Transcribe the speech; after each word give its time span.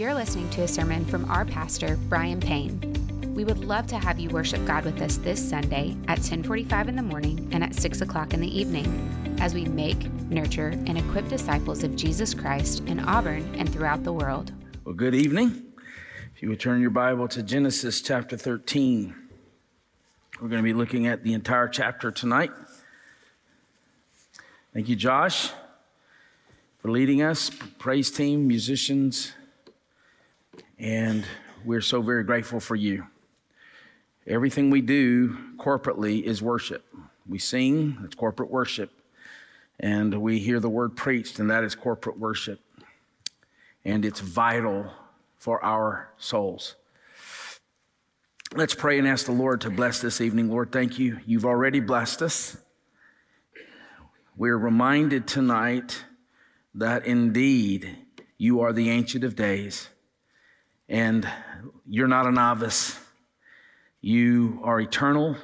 You're 0.00 0.14
listening 0.14 0.48
to 0.52 0.62
a 0.62 0.66
sermon 0.66 1.04
from 1.04 1.30
our 1.30 1.44
pastor, 1.44 1.98
Brian 2.08 2.40
Payne. 2.40 2.80
We 3.34 3.44
would 3.44 3.62
love 3.62 3.86
to 3.88 3.98
have 3.98 4.18
you 4.18 4.30
worship 4.30 4.64
God 4.64 4.86
with 4.86 4.98
us 5.02 5.18
this 5.18 5.46
Sunday 5.46 5.94
at 6.08 6.16
1045 6.20 6.88
in 6.88 6.96
the 6.96 7.02
morning 7.02 7.46
and 7.52 7.62
at 7.62 7.74
6 7.74 8.00
o'clock 8.00 8.32
in 8.32 8.40
the 8.40 8.48
evening 8.48 9.36
as 9.42 9.52
we 9.52 9.66
make, 9.66 10.10
nurture, 10.30 10.68
and 10.86 10.96
equip 10.96 11.28
disciples 11.28 11.84
of 11.84 11.96
Jesus 11.96 12.32
Christ 12.32 12.82
in 12.86 12.98
Auburn 13.00 13.54
and 13.56 13.70
throughout 13.70 14.02
the 14.02 14.12
world. 14.14 14.54
Well, 14.86 14.94
good 14.94 15.14
evening. 15.14 15.66
If 16.34 16.40
you 16.40 16.48
would 16.48 16.60
turn 16.60 16.80
your 16.80 16.88
Bible 16.88 17.28
to 17.28 17.42
Genesis 17.42 18.00
chapter 18.00 18.38
13, 18.38 19.14
we're 20.40 20.48
going 20.48 20.62
to 20.62 20.66
be 20.66 20.72
looking 20.72 21.08
at 21.08 21.24
the 21.24 21.34
entire 21.34 21.68
chapter 21.68 22.10
tonight. 22.10 22.52
Thank 24.72 24.88
you, 24.88 24.96
Josh, 24.96 25.50
for 26.78 26.90
leading 26.90 27.20
us, 27.20 27.50
praise 27.78 28.10
team, 28.10 28.48
musicians, 28.48 29.34
and 30.78 31.24
we're 31.64 31.80
so 31.80 32.00
very 32.00 32.24
grateful 32.24 32.60
for 32.60 32.76
you. 32.76 33.06
Everything 34.26 34.70
we 34.70 34.80
do 34.80 35.36
corporately 35.58 36.22
is 36.22 36.42
worship. 36.42 36.84
We 37.28 37.38
sing, 37.38 37.98
it's 38.04 38.14
corporate 38.14 38.50
worship. 38.50 38.90
And 39.78 40.20
we 40.20 40.38
hear 40.38 40.60
the 40.60 40.68
word 40.68 40.96
preached, 40.96 41.38
and 41.38 41.50
that 41.50 41.64
is 41.64 41.74
corporate 41.74 42.18
worship. 42.18 42.60
And 43.84 44.04
it's 44.04 44.20
vital 44.20 44.90
for 45.36 45.62
our 45.64 46.10
souls. 46.18 46.76
Let's 48.54 48.74
pray 48.74 48.98
and 48.98 49.08
ask 49.08 49.26
the 49.26 49.32
Lord 49.32 49.60
to 49.62 49.70
bless 49.70 50.00
this 50.00 50.20
evening. 50.20 50.50
Lord, 50.50 50.72
thank 50.72 50.98
you. 50.98 51.20
You've 51.24 51.46
already 51.46 51.80
blessed 51.80 52.20
us. 52.20 52.56
We're 54.36 54.58
reminded 54.58 55.26
tonight 55.26 56.04
that 56.74 57.06
indeed 57.06 57.96
you 58.38 58.60
are 58.60 58.72
the 58.72 58.90
Ancient 58.90 59.24
of 59.24 59.36
Days 59.36 59.88
and 60.90 61.26
you're 61.88 62.08
not 62.08 62.26
a 62.26 62.32
novice. 62.32 62.98
You 64.02 64.60
are 64.64 64.80
eternal, 64.80 65.36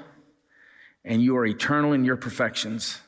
and 1.05 1.23
you 1.23 1.37
are 1.37 1.47
eternal 1.47 1.93
in 1.93 2.05
your 2.05 2.17
perfections. 2.17 3.01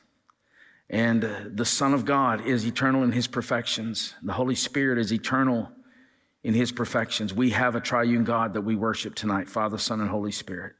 And 0.89 1.23
uh, 1.23 1.41
the 1.51 1.65
Son 1.65 1.93
of 1.93 2.05
God 2.05 2.47
is 2.47 2.65
eternal 2.65 3.03
in 3.03 3.11
his 3.11 3.27
perfections. 3.27 4.15
The 4.23 4.33
Holy 4.33 4.55
Spirit 4.55 4.97
is 4.97 5.11
eternal 5.11 5.69
in 6.43 6.53
his 6.53 6.71
perfections. 6.71 7.33
We 7.33 7.49
have 7.51 7.75
a 7.75 7.81
triune 7.81 8.23
God 8.23 8.53
that 8.53 8.61
we 8.61 8.75
worship 8.75 9.15
tonight 9.15 9.49
Father, 9.49 9.77
Son, 9.77 9.99
and 9.99 10.09
Holy 10.09 10.31
Spirit. 10.31 10.73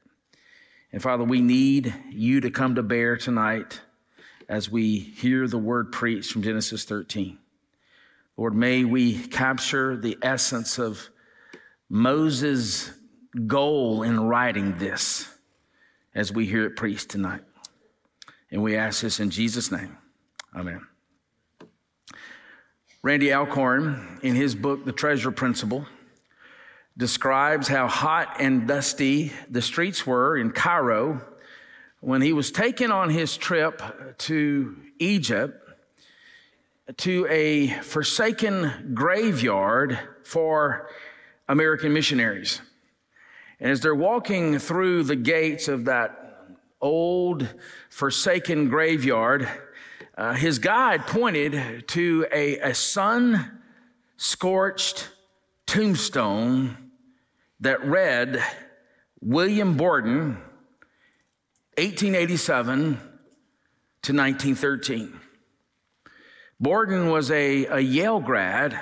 And 0.94 1.02
Father, 1.02 1.26
we 1.26 1.42
need 1.42 1.94
you 2.10 2.40
to 2.42 2.50
come 2.50 2.76
to 2.76 2.84
bear 2.84 3.18
tonight 3.18 3.82
as 4.48 4.72
we 4.72 4.98
hear 4.98 5.48
the 5.48 5.58
word 5.58 5.92
preached 5.92 6.32
from 6.32 6.42
Genesis 6.42 6.86
13. 6.86 7.38
Lord, 8.38 8.56
may 8.56 8.86
we 8.86 9.20
capture 9.28 9.98
the 9.98 10.18
essence 10.22 10.80
of 10.80 11.10
Moses' 11.90 12.92
goal 13.48 14.04
in 14.04 14.20
writing 14.20 14.78
this 14.78 15.28
as 16.14 16.32
we 16.32 16.46
hear 16.46 16.66
it 16.66 16.76
preached 16.76 17.10
tonight. 17.10 17.42
And 18.52 18.64
we 18.64 18.76
ask 18.76 19.02
this 19.02 19.20
in 19.20 19.30
Jesus' 19.30 19.72
name. 19.72 19.98
Amen. 20.56 20.82
Randy 23.02 23.34
Alcorn, 23.34 24.20
in 24.24 24.36
his 24.36 24.56
book, 24.56 24.86
The 24.86 24.92
Treasure 24.92 25.32
Principle, 25.32 25.86
describes 26.98 27.68
how 27.68 27.88
hot 27.88 28.38
and 28.40 28.68
dusty 28.68 29.32
the 29.50 29.62
streets 29.62 30.06
were 30.06 30.38
in 30.38 30.52
Cairo 30.52 31.22
when 32.02 32.22
he 32.22 32.34
was 32.34 32.52
taken 32.52 32.92
on 32.92 33.10
his 33.10 33.38
trip 33.38 33.82
to 34.18 34.76
Egypt 35.00 35.70
to 36.98 37.26
a 37.30 37.68
forsaken 37.68 38.92
graveyard 38.94 39.98
for 40.24 40.90
American 41.50 41.92
missionaries. 41.92 42.62
And 43.60 43.72
as 43.72 43.82
they're 43.82 43.96
walking 43.96 44.60
through 44.60 45.04
the 45.04 45.16
gates 45.16 45.68
of 45.68 45.86
that 45.86 46.16
old, 46.80 47.48
forsaken 47.90 48.70
graveyard, 48.70 49.50
uh, 50.16 50.34
his 50.34 50.60
guide 50.60 51.08
pointed 51.08 51.88
to 51.90 52.26
a, 52.32 52.60
a 52.60 52.74
sun 52.74 53.60
scorched 54.16 55.10
tombstone 55.66 56.92
that 57.60 57.84
read 57.84 58.42
William 59.20 59.76
Borden, 59.76 60.38
1887 61.78 62.94
to 64.04 64.14
1913. 64.14 65.20
Borden 66.60 67.10
was 67.10 67.32
a, 67.32 67.66
a 67.66 67.80
Yale 67.80 68.20
grad 68.20 68.80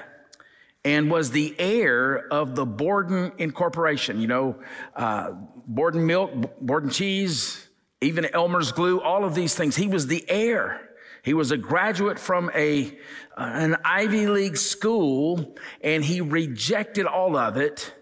and 0.83 1.11
was 1.11 1.31
the 1.31 1.55
heir 1.59 2.27
of 2.31 2.55
the 2.55 2.65
Borden 2.65 3.31
Incorporation. 3.37 4.19
You 4.19 4.27
know, 4.27 4.55
uh, 4.95 5.31
Borden 5.67 6.05
milk, 6.05 6.31
Borden 6.61 6.89
cheese, 6.89 7.67
even 8.01 8.25
Elmer's 8.25 8.71
glue, 8.71 9.01
all 9.01 9.25
of 9.25 9.35
these 9.35 9.55
things. 9.55 9.75
He 9.75 9.87
was 9.87 10.07
the 10.07 10.25
heir. 10.29 10.81
He 11.23 11.33
was 11.33 11.51
a 11.51 11.57
graduate 11.57 12.19
from 12.19 12.49
a, 12.55 12.97
uh, 13.35 13.51
an 13.53 13.77
Ivy 13.83 14.27
League 14.27 14.55
school, 14.55 15.55
and 15.81 16.05
he 16.05 16.21
rejected 16.21 17.05
all 17.05 17.35
of 17.35 17.57
it 17.57 17.93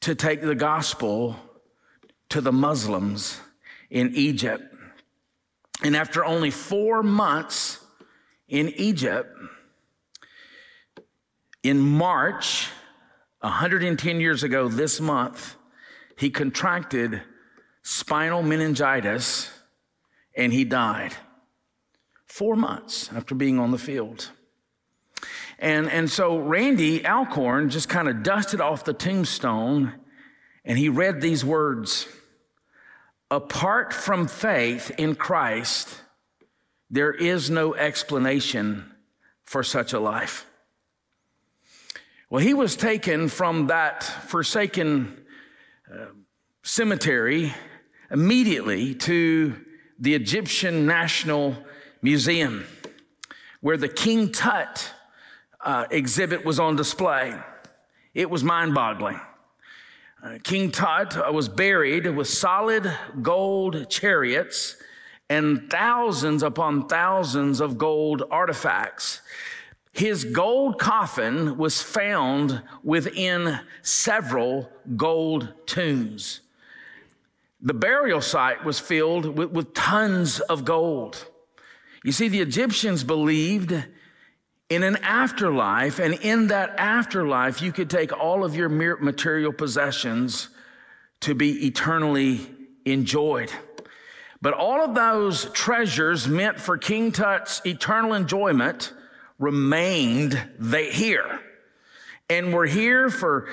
to 0.00 0.14
take 0.14 0.40
the 0.40 0.54
gospel 0.54 1.36
to 2.30 2.40
the 2.40 2.52
Muslims 2.52 3.40
in 3.90 4.14
Egypt. 4.14 4.62
And 5.82 5.94
after 5.94 6.24
only 6.24 6.50
four 6.50 7.02
months 7.02 7.84
in 8.48 8.68
Egypt, 8.76 9.30
in 11.62 11.80
March, 11.80 12.68
110 13.40 14.20
years 14.20 14.42
ago 14.42 14.68
this 14.68 15.00
month, 15.00 15.56
he 16.16 16.30
contracted 16.30 17.22
spinal 17.82 18.42
meningitis 18.42 19.50
and 20.36 20.52
he 20.52 20.64
died 20.64 21.14
four 22.26 22.56
months 22.56 23.10
after 23.12 23.34
being 23.34 23.58
on 23.58 23.70
the 23.70 23.78
field. 23.78 24.30
And, 25.58 25.90
and 25.90 26.08
so 26.10 26.38
Randy 26.38 27.04
Alcorn 27.04 27.70
just 27.70 27.88
kind 27.88 28.08
of 28.08 28.22
dusted 28.22 28.60
off 28.60 28.84
the 28.84 28.92
tombstone 28.92 29.94
and 30.64 30.78
he 30.78 30.88
read 30.88 31.20
these 31.20 31.44
words 31.44 32.06
Apart 33.30 33.92
from 33.92 34.26
faith 34.26 34.90
in 34.96 35.14
Christ, 35.14 36.00
there 36.88 37.12
is 37.12 37.50
no 37.50 37.74
explanation 37.74 38.90
for 39.44 39.62
such 39.62 39.92
a 39.92 40.00
life. 40.00 40.47
Well, 42.30 42.42
he 42.42 42.52
was 42.52 42.76
taken 42.76 43.28
from 43.28 43.68
that 43.68 44.02
forsaken 44.04 45.24
uh, 45.90 46.08
cemetery 46.62 47.54
immediately 48.10 48.94
to 48.96 49.56
the 49.98 50.14
Egyptian 50.14 50.84
National 50.84 51.56
Museum, 52.02 52.66
where 53.62 53.78
the 53.78 53.88
King 53.88 54.30
Tut 54.30 54.92
uh, 55.64 55.86
exhibit 55.90 56.44
was 56.44 56.60
on 56.60 56.76
display. 56.76 57.34
It 58.12 58.28
was 58.28 58.44
mind 58.44 58.74
boggling. 58.74 59.18
Uh, 60.22 60.36
King 60.44 60.70
Tut 60.70 61.16
uh, 61.16 61.32
was 61.32 61.48
buried 61.48 62.14
with 62.14 62.28
solid 62.28 62.92
gold 63.22 63.88
chariots 63.88 64.76
and 65.30 65.70
thousands 65.70 66.42
upon 66.42 66.88
thousands 66.88 67.62
of 67.62 67.78
gold 67.78 68.22
artifacts. 68.30 69.22
His 69.92 70.24
gold 70.24 70.78
coffin 70.78 71.56
was 71.56 71.82
found 71.82 72.62
within 72.82 73.60
several 73.82 74.70
gold 74.96 75.52
tombs. 75.66 76.40
The 77.60 77.74
burial 77.74 78.20
site 78.20 78.64
was 78.64 78.78
filled 78.78 79.26
with, 79.26 79.50
with, 79.50 79.74
tons 79.74 80.40
of 80.40 80.64
gold. 80.64 81.26
You 82.04 82.12
see, 82.12 82.28
the 82.28 82.40
Egyptians 82.40 83.02
believed 83.02 83.72
in 84.70 84.82
an 84.82 84.96
afterlife, 84.96 85.98
and 85.98 86.14
in 86.14 86.48
that 86.48 86.74
afterlife, 86.78 87.60
you 87.62 87.72
could 87.72 87.90
take 87.90 88.12
all 88.12 88.44
of 88.44 88.54
your 88.54 88.68
material 88.68 89.52
possessions 89.52 90.50
to 91.20 91.34
be 91.34 91.66
eternally 91.66 92.46
enjoyed. 92.84 93.50
But 94.40 94.54
all 94.54 94.84
of 94.84 94.94
those 94.94 95.46
treasures 95.52 96.28
meant 96.28 96.60
for 96.60 96.78
King 96.78 97.10
Tut's 97.10 97.60
eternal 97.66 98.14
enjoyment 98.14 98.92
remained 99.38 100.40
here. 100.70 101.40
And 102.30 102.52
were 102.52 102.66
here 102.66 103.08
for 103.08 103.48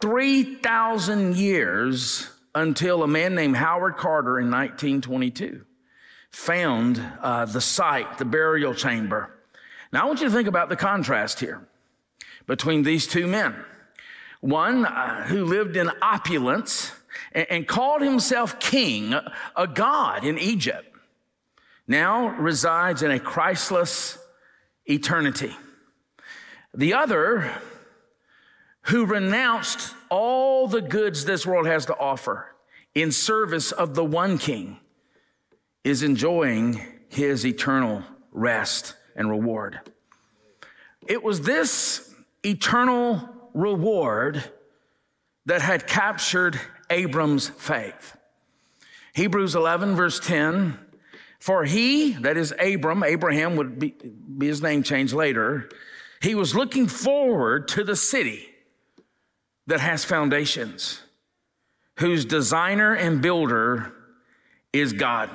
3,000 0.00 1.36
years 1.36 2.30
until 2.54 3.02
a 3.02 3.08
man 3.08 3.34
named 3.34 3.56
Howard 3.56 3.96
Carter 3.96 4.38
in 4.38 4.50
1922 4.50 5.64
found 6.30 7.00
uh, 7.20 7.44
the 7.44 7.60
site, 7.60 8.18
the 8.18 8.24
burial 8.24 8.74
chamber. 8.74 9.30
Now, 9.92 10.02
I 10.02 10.06
want 10.06 10.20
you 10.20 10.26
to 10.26 10.34
think 10.34 10.48
about 10.48 10.68
the 10.68 10.76
contrast 10.76 11.38
here 11.38 11.66
between 12.46 12.82
these 12.82 13.06
two 13.06 13.26
men. 13.26 13.54
One 14.40 14.84
uh, 14.84 15.24
who 15.24 15.44
lived 15.44 15.76
in 15.76 15.90
opulence 16.02 16.92
and, 17.32 17.46
and 17.48 17.68
called 17.68 18.02
himself 18.02 18.58
king, 18.58 19.14
a 19.56 19.66
god 19.66 20.24
in 20.24 20.38
Egypt, 20.38 20.86
now 21.86 22.28
resides 22.28 23.02
in 23.02 23.10
a 23.10 23.20
Christless 23.20 24.18
eternity. 24.86 25.54
The 26.74 26.94
other, 26.94 27.50
who 28.82 29.06
renounced 29.06 29.94
all 30.10 30.66
the 30.66 30.82
goods 30.82 31.24
this 31.24 31.46
world 31.46 31.66
has 31.66 31.86
to 31.86 31.96
offer 31.96 32.54
in 32.94 33.12
service 33.12 33.72
of 33.72 33.94
the 33.94 34.04
one 34.04 34.38
king, 34.38 34.78
is 35.84 36.02
enjoying 36.02 36.80
his 37.08 37.46
eternal 37.46 38.02
rest 38.32 38.94
and 39.14 39.30
reward. 39.30 39.80
It 41.06 41.22
was 41.22 41.42
this 41.42 42.14
eternal 42.44 43.28
reward 43.52 44.42
that 45.46 45.62
had 45.62 45.86
captured 45.86 46.58
Abram's 46.90 47.48
faith. 47.48 48.16
Hebrews 49.14 49.54
11, 49.54 49.94
verse 49.94 50.18
10 50.18 50.78
For 51.44 51.62
he, 51.66 52.12
that 52.12 52.38
is 52.38 52.54
Abram, 52.58 53.02
Abraham 53.02 53.56
would 53.56 53.78
be, 53.78 53.94
be 54.38 54.46
his 54.46 54.62
name 54.62 54.82
changed 54.82 55.12
later, 55.12 55.68
he 56.22 56.34
was 56.34 56.54
looking 56.54 56.86
forward 56.86 57.68
to 57.68 57.84
the 57.84 57.96
city 57.96 58.48
that 59.66 59.78
has 59.78 60.06
foundations, 60.06 61.02
whose 61.98 62.24
designer 62.24 62.94
and 62.94 63.20
builder 63.20 63.92
is 64.72 64.94
God. 64.94 65.28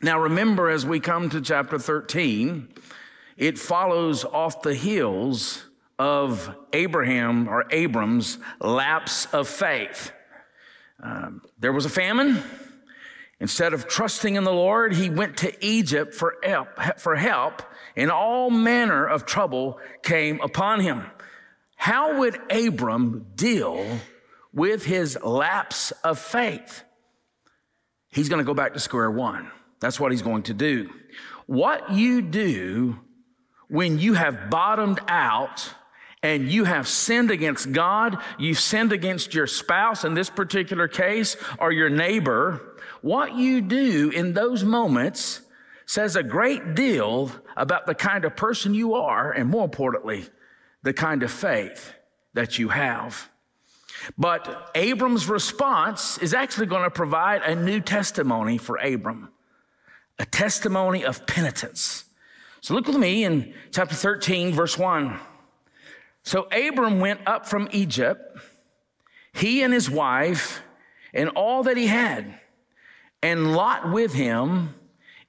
Now, 0.00 0.20
remember, 0.20 0.70
as 0.70 0.86
we 0.86 1.00
come 1.00 1.28
to 1.28 1.42
chapter 1.42 1.78
13, 1.78 2.66
it 3.36 3.58
follows 3.58 4.24
off 4.24 4.62
the 4.62 4.74
heels 4.74 5.66
of 5.98 6.56
Abraham 6.72 7.46
or 7.46 7.66
Abram's 7.70 8.38
lapse 8.58 9.26
of 9.34 9.48
faith. 9.48 10.12
Um, 11.02 11.42
there 11.58 11.74
was 11.74 11.84
a 11.84 11.90
famine. 11.90 12.42
Instead 13.38 13.74
of 13.74 13.86
trusting 13.86 14.34
in 14.34 14.44
the 14.44 14.52
Lord, 14.52 14.94
he 14.94 15.10
went 15.10 15.36
to 15.38 15.64
Egypt 15.64 16.14
for 16.14 16.36
help, 16.42 16.68
for 16.98 17.16
help, 17.16 17.62
and 17.94 18.10
all 18.10 18.50
manner 18.50 19.06
of 19.06 19.26
trouble 19.26 19.78
came 20.02 20.40
upon 20.40 20.80
him. 20.80 21.04
How 21.76 22.18
would 22.18 22.40
Abram 22.50 23.26
deal 23.34 23.98
with 24.52 24.84
his 24.84 25.18
lapse 25.22 25.92
of 26.02 26.18
faith? 26.18 26.82
He's 28.08 28.30
going 28.30 28.38
to 28.38 28.46
go 28.46 28.54
back 28.54 28.72
to 28.72 28.80
square 28.80 29.10
one. 29.10 29.50
That's 29.80 30.00
what 30.00 30.12
he's 30.12 30.22
going 30.22 30.44
to 30.44 30.54
do. 30.54 30.88
What 31.44 31.92
you 31.92 32.22
do 32.22 32.98
when 33.68 33.98
you 33.98 34.14
have 34.14 34.48
bottomed 34.48 35.00
out 35.08 35.74
and 36.22 36.50
you 36.50 36.64
have 36.64 36.88
sinned 36.88 37.30
against 37.30 37.72
God, 37.72 38.18
you've 38.38 38.58
sinned 38.58 38.92
against 38.92 39.34
your 39.34 39.46
spouse 39.46 40.04
in 40.04 40.14
this 40.14 40.30
particular 40.30 40.88
case, 40.88 41.36
or 41.58 41.70
your 41.70 41.90
neighbor, 41.90 42.75
what 43.02 43.34
you 43.34 43.60
do 43.60 44.10
in 44.10 44.32
those 44.32 44.64
moments 44.64 45.40
says 45.86 46.16
a 46.16 46.22
great 46.22 46.74
deal 46.74 47.30
about 47.56 47.86
the 47.86 47.94
kind 47.94 48.24
of 48.24 48.36
person 48.36 48.74
you 48.74 48.94
are, 48.94 49.30
and 49.30 49.48
more 49.48 49.64
importantly, 49.64 50.26
the 50.82 50.92
kind 50.92 51.22
of 51.22 51.30
faith 51.30 51.92
that 52.34 52.58
you 52.58 52.68
have. 52.68 53.30
But 54.18 54.70
Abram's 54.74 55.28
response 55.28 56.18
is 56.18 56.34
actually 56.34 56.66
going 56.66 56.84
to 56.84 56.90
provide 56.90 57.42
a 57.42 57.54
new 57.54 57.80
testimony 57.80 58.58
for 58.58 58.76
Abram, 58.76 59.30
a 60.18 60.26
testimony 60.26 61.04
of 61.04 61.26
penitence. 61.26 62.04
So 62.60 62.74
look 62.74 62.86
with 62.86 62.96
me 62.96 63.24
in 63.24 63.54
chapter 63.70 63.94
13, 63.94 64.52
verse 64.52 64.76
1. 64.76 65.18
So 66.24 66.48
Abram 66.50 66.98
went 66.98 67.20
up 67.26 67.46
from 67.46 67.68
Egypt, 67.72 68.38
he 69.32 69.62
and 69.62 69.72
his 69.72 69.88
wife, 69.88 70.62
and 71.14 71.28
all 71.30 71.62
that 71.62 71.76
he 71.76 71.86
had, 71.86 72.40
and 73.26 73.56
Lot 73.56 73.90
with 73.90 74.14
him 74.14 74.72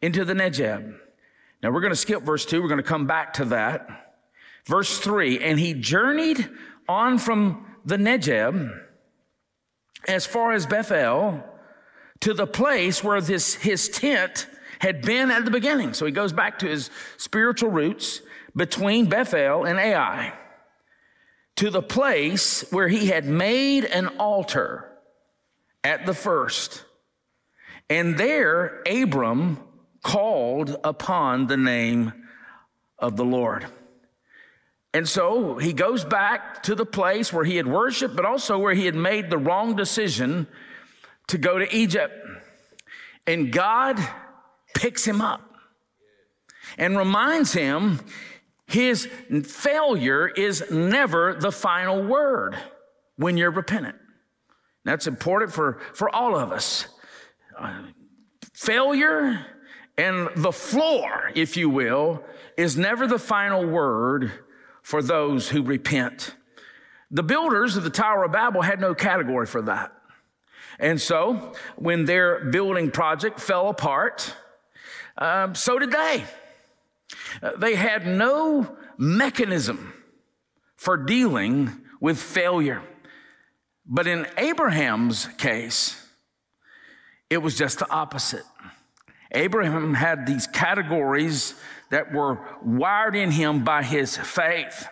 into 0.03 0.23
the 0.23 0.35
Negeb. 0.35 0.95
Now 1.63 1.71
we're 1.71 1.81
going 1.81 1.91
to 1.91 1.95
skip 1.95 2.21
verse 2.21 2.45
2, 2.45 2.61
we're 2.61 2.67
going 2.67 2.77
to 2.77 2.83
come 2.83 3.07
back 3.07 3.33
to 3.33 3.45
that. 3.45 4.13
Verse 4.65 4.99
3 4.99 5.44
And 5.44 5.59
he 5.59 5.73
journeyed 5.73 6.47
on 6.88 7.17
from 7.17 7.65
the 7.85 7.97
Negeb 7.97 8.79
as 10.07 10.27
far 10.27 10.51
as 10.51 10.67
Bethel 10.67 11.44
to 12.19 12.35
the 12.35 12.45
place 12.45 13.03
where 13.03 13.19
this, 13.19 13.55
his 13.55 13.89
tent 13.89 14.47
had 14.79 15.01
been 15.01 15.31
at 15.31 15.44
the 15.44 15.51
beginning. 15.51 15.94
So 15.94 16.05
he 16.05 16.11
goes 16.11 16.31
back 16.31 16.59
to 16.59 16.67
his 16.67 16.91
spiritual 17.17 17.71
roots 17.71 18.21
between 18.55 19.09
Bethel 19.09 19.63
and 19.63 19.79
Ai 19.79 20.33
to 21.55 21.71
the 21.71 21.81
place 21.81 22.63
where 22.71 22.88
he 22.88 23.07
had 23.07 23.25
made 23.25 23.85
an 23.85 24.07
altar 24.19 24.88
at 25.83 26.05
the 26.05 26.13
first. 26.13 26.83
And 27.89 28.17
there 28.17 28.81
Abram 28.85 29.59
called 30.03 30.75
upon 30.83 31.47
the 31.47 31.57
name 31.57 32.13
of 32.99 33.15
the 33.15 33.25
Lord. 33.25 33.67
And 34.93 35.07
so 35.07 35.57
he 35.57 35.73
goes 35.73 36.03
back 36.03 36.63
to 36.63 36.75
the 36.75 36.85
place 36.85 37.31
where 37.31 37.43
he 37.45 37.57
had 37.57 37.67
worshiped, 37.67 38.15
but 38.15 38.25
also 38.25 38.57
where 38.57 38.73
he 38.73 38.85
had 38.85 38.95
made 38.95 39.29
the 39.29 39.37
wrong 39.37 39.75
decision 39.75 40.47
to 41.27 41.37
go 41.37 41.59
to 41.59 41.75
Egypt. 41.75 42.13
And 43.25 43.51
God 43.51 43.99
picks 44.73 45.05
him 45.05 45.21
up 45.21 45.41
and 46.77 46.97
reminds 46.97 47.53
him 47.53 47.99
his 48.65 49.07
failure 49.43 50.27
is 50.27 50.63
never 50.71 51.35
the 51.35 51.51
final 51.51 52.03
word 52.03 52.57
when 53.17 53.37
you're 53.37 53.51
repentant. 53.51 53.95
That's 54.83 55.07
important 55.07 55.51
for, 55.51 55.79
for 55.93 56.13
all 56.13 56.37
of 56.37 56.51
us. 56.51 56.87
Failure 58.54 59.45
and 59.98 60.30
the 60.36 60.51
floor, 60.51 61.31
if 61.36 61.57
you 61.57 61.69
will, 61.69 62.24
is 62.56 62.77
never 62.77 63.07
the 63.07 63.19
final 63.19 63.65
word 63.65 64.31
for 64.81 65.01
those 65.01 65.50
who 65.50 65.63
repent. 65.63 66.36
The 67.12 67.24
builders 67.24 67.77
of 67.77 67.83
the 67.83 67.89
Tower 67.89 68.25
of 68.25 68.31
Babel 68.31 68.62
had 68.62 68.80
no 68.80 68.94
category 68.94 69.45
for 69.45 69.62
that. 69.63 69.94
And 70.80 71.01
so 71.01 71.54
when 71.75 72.06
their 72.06 72.45
building 72.45 72.92
project 72.92 73.39
fell 73.39 73.69
apart, 73.69 74.36
um, 75.18 75.56
so 75.56 75.80
did 75.80 75.92
they. 75.92 76.24
They 77.57 77.75
had 77.75 78.06
no 78.06 78.77
mechanism 78.98 79.94
for 80.75 80.98
dealing 80.98 81.71
with 82.00 82.18
failure. 82.19 82.83
But 83.86 84.06
in 84.06 84.27
Abraham's 84.38 85.27
case, 85.38 86.06
it 87.29 87.39
was 87.39 87.57
just 87.57 87.79
the 87.79 87.89
opposite. 87.89 88.44
Abraham 89.31 89.94
had 89.94 90.25
these 90.25 90.47
categories 90.47 91.53
that 91.89 92.13
were 92.13 92.39
wired 92.63 93.15
in 93.15 93.31
him 93.31 93.63
by 93.63 93.83
his 93.83 94.15
faith. 94.15 94.88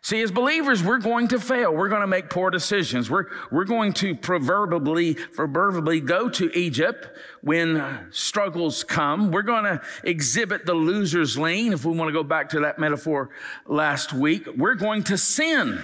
See, 0.00 0.22
as 0.22 0.30
believers, 0.30 0.82
we're 0.82 0.98
going 1.00 1.28
to 1.28 1.40
fail. 1.40 1.74
We're 1.74 1.88
going 1.88 2.02
to 2.02 2.06
make 2.06 2.30
poor 2.30 2.50
decisions. 2.50 3.10
We're, 3.10 3.26
we're 3.50 3.64
going 3.64 3.92
to 3.94 4.14
proverbially, 4.14 5.14
proverbially 5.14 6.00
go 6.00 6.28
to 6.30 6.56
Egypt 6.56 7.08
when 7.42 7.76
uh, 7.76 8.04
struggles 8.10 8.84
come. 8.84 9.32
We're 9.32 9.42
going 9.42 9.64
to 9.64 9.82
exhibit 10.04 10.64
the 10.66 10.74
loser's 10.74 11.36
lean, 11.36 11.72
if 11.72 11.84
we 11.84 11.94
want 11.96 12.08
to 12.08 12.12
go 12.12 12.22
back 12.22 12.50
to 12.50 12.60
that 12.60 12.78
metaphor 12.78 13.30
last 13.66 14.12
week. 14.12 14.46
We're 14.56 14.76
going 14.76 15.02
to 15.04 15.18
sin. 15.18 15.82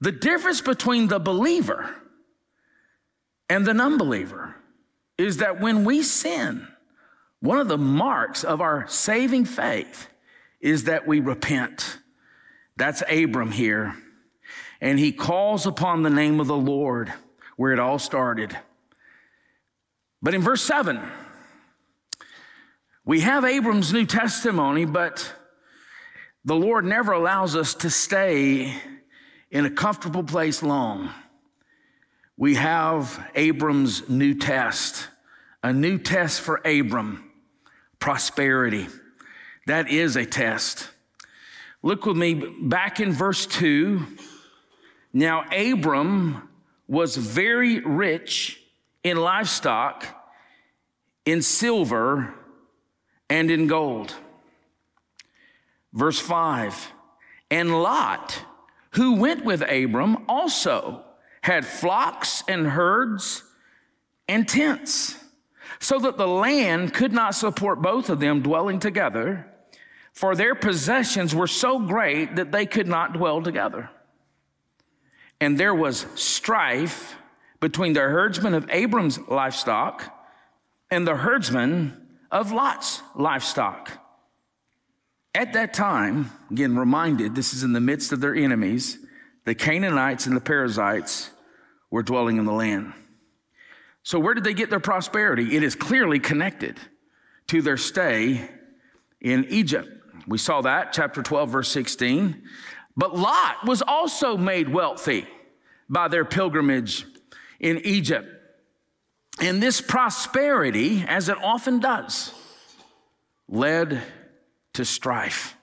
The 0.00 0.12
difference 0.12 0.60
between 0.60 1.08
the 1.08 1.18
believer 1.18 1.94
and 3.48 3.64
the 3.64 3.74
non-believer 3.74 4.56
is 5.18 5.38
that 5.38 5.60
when 5.60 5.84
we 5.84 6.02
sin, 6.02 6.66
one 7.40 7.58
of 7.58 7.68
the 7.68 7.76
marks 7.76 8.44
of 8.44 8.60
our 8.60 8.86
saving 8.88 9.44
faith 9.44 10.08
is 10.60 10.84
that 10.84 11.06
we 11.06 11.20
repent. 11.20 11.98
That's 12.76 13.02
Abram 13.10 13.50
here. 13.50 13.96
And 14.80 14.98
he 14.98 15.12
calls 15.12 15.66
upon 15.66 16.02
the 16.02 16.10
name 16.10 16.40
of 16.40 16.46
the 16.46 16.56
Lord 16.56 17.12
where 17.56 17.72
it 17.72 17.80
all 17.80 17.98
started. 17.98 18.56
But 20.22 20.34
in 20.34 20.40
verse 20.40 20.62
7, 20.62 21.00
we 23.04 23.20
have 23.20 23.44
Abram's 23.44 23.92
new 23.92 24.06
testimony, 24.06 24.84
but 24.84 25.32
the 26.44 26.56
Lord 26.56 26.84
never 26.84 27.12
allows 27.12 27.56
us 27.56 27.74
to 27.74 27.90
stay 27.90 28.74
in 29.50 29.64
a 29.64 29.70
comfortable 29.70 30.22
place 30.22 30.62
long. 30.62 31.10
We 32.38 32.54
have 32.54 33.28
Abram's 33.34 34.08
new 34.08 34.32
test, 34.32 35.08
a 35.64 35.72
new 35.72 35.98
test 35.98 36.40
for 36.40 36.60
Abram 36.64 37.28
prosperity. 37.98 38.86
That 39.66 39.90
is 39.90 40.14
a 40.14 40.24
test. 40.24 40.88
Look 41.82 42.06
with 42.06 42.16
me 42.16 42.34
back 42.34 43.00
in 43.00 43.10
verse 43.10 43.44
2. 43.46 44.06
Now, 45.12 45.46
Abram 45.50 46.48
was 46.86 47.16
very 47.16 47.80
rich 47.80 48.62
in 49.02 49.16
livestock, 49.16 50.06
in 51.24 51.42
silver, 51.42 52.32
and 53.28 53.50
in 53.50 53.66
gold. 53.66 54.14
Verse 55.92 56.20
5 56.20 56.92
And 57.50 57.82
Lot, 57.82 58.44
who 58.92 59.14
went 59.14 59.44
with 59.44 59.60
Abram, 59.62 60.24
also 60.28 61.04
had 61.48 61.66
flocks 61.66 62.44
and 62.46 62.66
herds 62.66 63.42
and 64.28 64.48
tents, 64.48 65.16
so 65.80 65.98
that 65.98 66.16
the 66.16 66.28
land 66.28 66.94
could 66.94 67.12
not 67.12 67.34
support 67.34 67.82
both 67.82 68.08
of 68.08 68.20
them 68.20 68.42
dwelling 68.42 68.78
together 68.78 69.44
for 70.12 70.34
their 70.34 70.56
possessions 70.56 71.32
were 71.32 71.46
so 71.46 71.78
great 71.78 72.34
that 72.34 72.50
they 72.50 72.66
could 72.66 72.88
not 72.88 73.12
dwell 73.12 73.40
together. 73.40 73.88
and 75.40 75.56
there 75.56 75.74
was 75.74 76.06
strife 76.16 77.14
between 77.60 77.92
the 77.92 78.00
herdsmen 78.00 78.54
of 78.54 78.68
Abram's 78.70 79.18
livestock 79.28 80.12
and 80.90 81.06
the 81.06 81.14
herdsmen 81.14 82.08
of 82.32 82.50
Lot's 82.50 83.02
livestock. 83.14 83.92
At 85.34 85.52
that 85.52 85.72
time, 85.72 86.32
again, 86.50 86.76
reminded 86.76 87.36
this 87.36 87.54
is 87.54 87.62
in 87.62 87.72
the 87.72 87.80
midst 87.80 88.10
of 88.10 88.20
their 88.20 88.34
enemies, 88.34 88.98
the 89.44 89.54
Canaanites 89.54 90.26
and 90.26 90.36
the 90.36 90.40
Perizzites 90.40 91.30
were 91.90 92.02
dwelling 92.02 92.38
in 92.38 92.44
the 92.44 92.52
land. 92.52 92.92
So, 94.02 94.18
where 94.18 94.34
did 94.34 94.44
they 94.44 94.54
get 94.54 94.70
their 94.70 94.80
prosperity? 94.80 95.56
It 95.56 95.62
is 95.62 95.74
clearly 95.74 96.18
connected 96.18 96.78
to 97.48 97.62
their 97.62 97.76
stay 97.76 98.48
in 99.20 99.46
Egypt. 99.48 99.88
We 100.26 100.38
saw 100.38 100.60
that, 100.62 100.92
chapter 100.92 101.22
12, 101.22 101.50
verse 101.50 101.68
16. 101.70 102.42
But 102.96 103.16
Lot 103.16 103.66
was 103.66 103.82
also 103.82 104.36
made 104.36 104.68
wealthy 104.68 105.26
by 105.88 106.08
their 106.08 106.24
pilgrimage 106.24 107.06
in 107.60 107.78
Egypt. 107.84 108.28
And 109.40 109.62
this 109.62 109.80
prosperity, 109.80 111.04
as 111.06 111.28
it 111.28 111.38
often 111.42 111.78
does, 111.78 112.32
led 113.48 114.02
to 114.74 114.84
strife. 114.84 115.56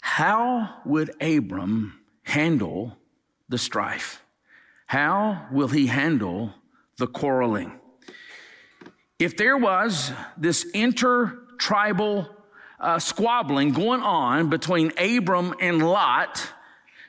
How 0.00 0.76
would 0.84 1.10
Abram 1.22 2.00
handle 2.22 2.96
the 3.48 3.58
strife? 3.58 4.22
How 4.90 5.46
will 5.52 5.68
he 5.68 5.86
handle 5.86 6.52
the 6.96 7.06
quarreling? 7.06 7.78
If 9.20 9.36
there 9.36 9.56
was 9.56 10.10
this 10.36 10.64
intertribal 10.74 12.28
uh, 12.80 12.98
squabbling 12.98 13.70
going 13.70 14.00
on 14.00 14.50
between 14.50 14.90
Abram 14.98 15.54
and 15.60 15.80
Lot, 15.80 16.44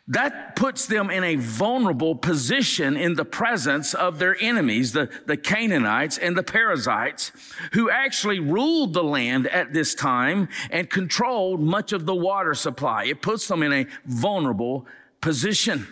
that 0.09 0.55
puts 0.55 0.85
them 0.85 1.09
in 1.09 1.23
a 1.23 1.38
vulnerable 1.38 2.13
position 2.13 2.95
in 2.95 3.15
the 3.15 3.25
presence 3.25 3.95
of 3.95 4.19
their 4.19 4.38
enemies, 4.39 4.91
the, 4.91 5.09
the 5.25 5.35
Canaanites 5.35 6.19
and 6.19 6.38
the 6.38 6.43
Perizzites, 6.43 7.31
who 7.71 7.89
actually 7.89 8.39
ruled 8.39 8.93
the 8.93 9.03
land 9.03 9.47
at 9.47 9.73
this 9.73 9.95
time 9.95 10.50
and 10.69 10.88
controlled 10.88 11.59
much 11.59 11.93
of 11.93 12.05
the 12.05 12.13
water 12.13 12.53
supply. 12.53 13.05
It 13.05 13.23
puts 13.23 13.47
them 13.47 13.63
in 13.63 13.73
a 13.73 13.88
vulnerable 14.05 14.85
position. 15.19 15.88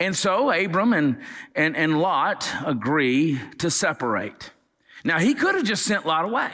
And 0.00 0.16
so 0.16 0.50
Abram 0.50 0.92
and, 0.92 1.18
and, 1.54 1.76
and 1.76 2.00
Lot 2.00 2.48
agree 2.64 3.40
to 3.58 3.70
separate. 3.70 4.52
Now, 5.04 5.18
he 5.18 5.34
could 5.34 5.54
have 5.54 5.64
just 5.64 5.84
sent 5.84 6.06
Lot 6.06 6.24
away. 6.24 6.50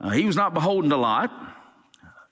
Uh, 0.00 0.10
he 0.10 0.26
was 0.26 0.36
not 0.36 0.54
beholden 0.54 0.90
to 0.90 0.96
Lot. 0.96 1.30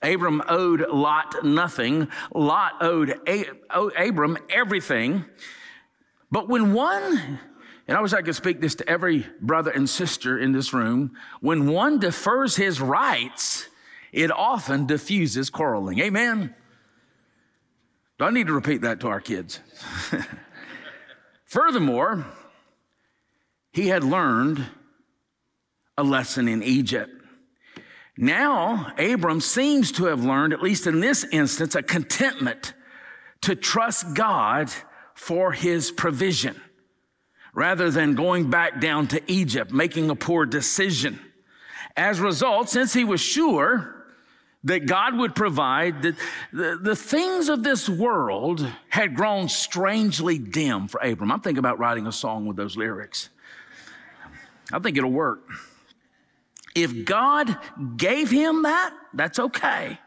Abram 0.01 0.41
owed 0.47 0.87
Lot 0.89 1.43
nothing. 1.43 2.07
Lot 2.33 2.73
owed 2.81 3.19
A- 3.27 3.49
Abram 3.69 4.37
everything. 4.49 5.25
But 6.31 6.47
when 6.47 6.73
one, 6.73 7.39
and 7.87 7.97
I 7.97 8.01
wish 8.01 8.13
I 8.13 8.21
could 8.21 8.35
speak 8.35 8.61
this 8.61 8.75
to 8.75 8.89
every 8.89 9.25
brother 9.41 9.71
and 9.71 9.89
sister 9.89 10.37
in 10.37 10.51
this 10.51 10.73
room, 10.73 11.11
when 11.41 11.67
one 11.67 11.99
defers 11.99 12.55
his 12.55 12.79
rights, 12.79 13.67
it 14.11 14.31
often 14.31 14.85
diffuses 14.85 15.49
quarreling. 15.49 15.99
Amen. 15.99 16.55
Do 18.19 18.25
I 18.25 18.31
need 18.31 18.47
to 18.47 18.53
repeat 18.53 18.81
that 18.81 18.99
to 18.99 19.07
our 19.07 19.21
kids? 19.21 19.61
Furthermore, 21.45 22.25
he 23.71 23.87
had 23.87 24.03
learned 24.03 24.65
a 25.97 26.03
lesson 26.03 26.49
in 26.49 26.61
Egypt. 26.61 27.11
Now, 28.17 28.91
Abram 28.97 29.39
seems 29.39 29.93
to 29.93 30.05
have 30.05 30.25
learned, 30.25 30.51
at 30.51 30.61
least 30.61 30.85
in 30.85 30.99
this 30.99 31.23
instance, 31.31 31.75
a 31.75 31.81
contentment 31.81 32.73
to 33.41 33.55
trust 33.55 34.13
God 34.13 34.69
for 35.15 35.53
his 35.53 35.89
provision 35.89 36.59
rather 37.53 37.89
than 37.89 38.15
going 38.15 38.49
back 38.49 38.81
down 38.81 39.07
to 39.07 39.31
Egypt, 39.31 39.71
making 39.71 40.09
a 40.09 40.15
poor 40.15 40.45
decision. 40.45 41.19
As 41.95 42.19
a 42.19 42.23
result, 42.23 42.69
since 42.69 42.91
he 42.91 43.05
was 43.05 43.21
sure 43.21 43.98
that 44.65 44.85
God 44.85 45.17
would 45.17 45.35
provide, 45.35 46.01
that 46.01 46.15
the, 46.51 46.79
the 46.81 46.95
things 46.95 47.47
of 47.49 47.63
this 47.63 47.87
world 47.87 48.67
had 48.89 49.15
grown 49.15 49.47
strangely 49.47 50.37
dim 50.37 50.87
for 50.87 50.99
Abram. 51.01 51.31
I'm 51.31 51.39
thinking 51.39 51.59
about 51.59 51.79
writing 51.79 52.07
a 52.07 52.11
song 52.11 52.45
with 52.45 52.57
those 52.57 52.75
lyrics. 52.75 53.29
I 54.71 54.79
think 54.79 54.97
it'll 54.97 55.11
work. 55.11 55.47
If 56.75 57.05
God 57.05 57.57
gave 57.97 58.29
him 58.29 58.63
that, 58.63 58.93
that's 59.13 59.39
okay. 59.39 59.97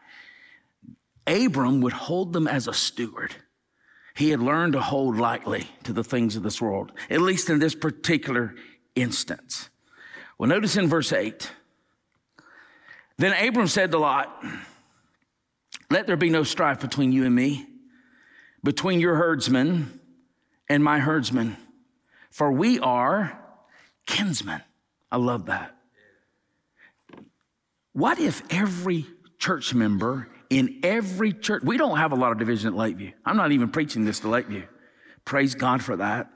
Abram 1.25 1.81
would 1.81 1.93
hold 1.93 2.33
them 2.33 2.47
as 2.47 2.67
a 2.67 2.73
steward. 2.73 3.35
He 4.15 4.29
had 4.29 4.39
learned 4.39 4.73
to 4.73 4.81
hold 4.81 5.17
lightly 5.17 5.67
to 5.83 5.93
the 5.93 6.03
things 6.03 6.35
of 6.35 6.43
this 6.43 6.61
world, 6.61 6.91
at 7.09 7.21
least 7.21 7.49
in 7.49 7.59
this 7.59 7.73
particular 7.73 8.53
instance. 8.95 9.69
Well, 10.37 10.49
notice 10.49 10.77
in 10.77 10.87
verse 10.87 11.11
8 11.11 11.49
Then 13.17 13.33
Abram 13.33 13.67
said 13.67 13.91
to 13.91 13.99
Lot, 13.99 14.43
Let 15.89 16.07
there 16.07 16.17
be 16.17 16.29
no 16.29 16.43
strife 16.43 16.79
between 16.79 17.11
you 17.11 17.25
and 17.25 17.33
me, 17.33 17.67
between 18.63 18.99
your 18.99 19.15
herdsmen 19.15 19.99
and 20.69 20.83
my 20.83 20.99
herdsmen, 20.99 21.57
for 22.31 22.51
we 22.51 22.79
are 22.79 23.39
kinsmen. 24.05 24.61
I 25.11 25.17
love 25.17 25.45
that. 25.45 25.75
What 27.93 28.19
if 28.19 28.41
every 28.49 29.05
church 29.37 29.73
member 29.73 30.27
in 30.49 30.79
every 30.83 31.33
church, 31.33 31.63
we 31.63 31.77
don't 31.77 31.97
have 31.97 32.11
a 32.11 32.15
lot 32.15 32.31
of 32.31 32.37
division 32.37 32.69
at 32.69 32.75
Lakeview. 32.75 33.11
I'm 33.25 33.37
not 33.37 33.51
even 33.51 33.69
preaching 33.69 34.05
this 34.05 34.19
to 34.21 34.29
Lakeview. 34.29 34.63
Praise 35.25 35.55
God 35.55 35.83
for 35.83 35.95
that. 35.97 36.29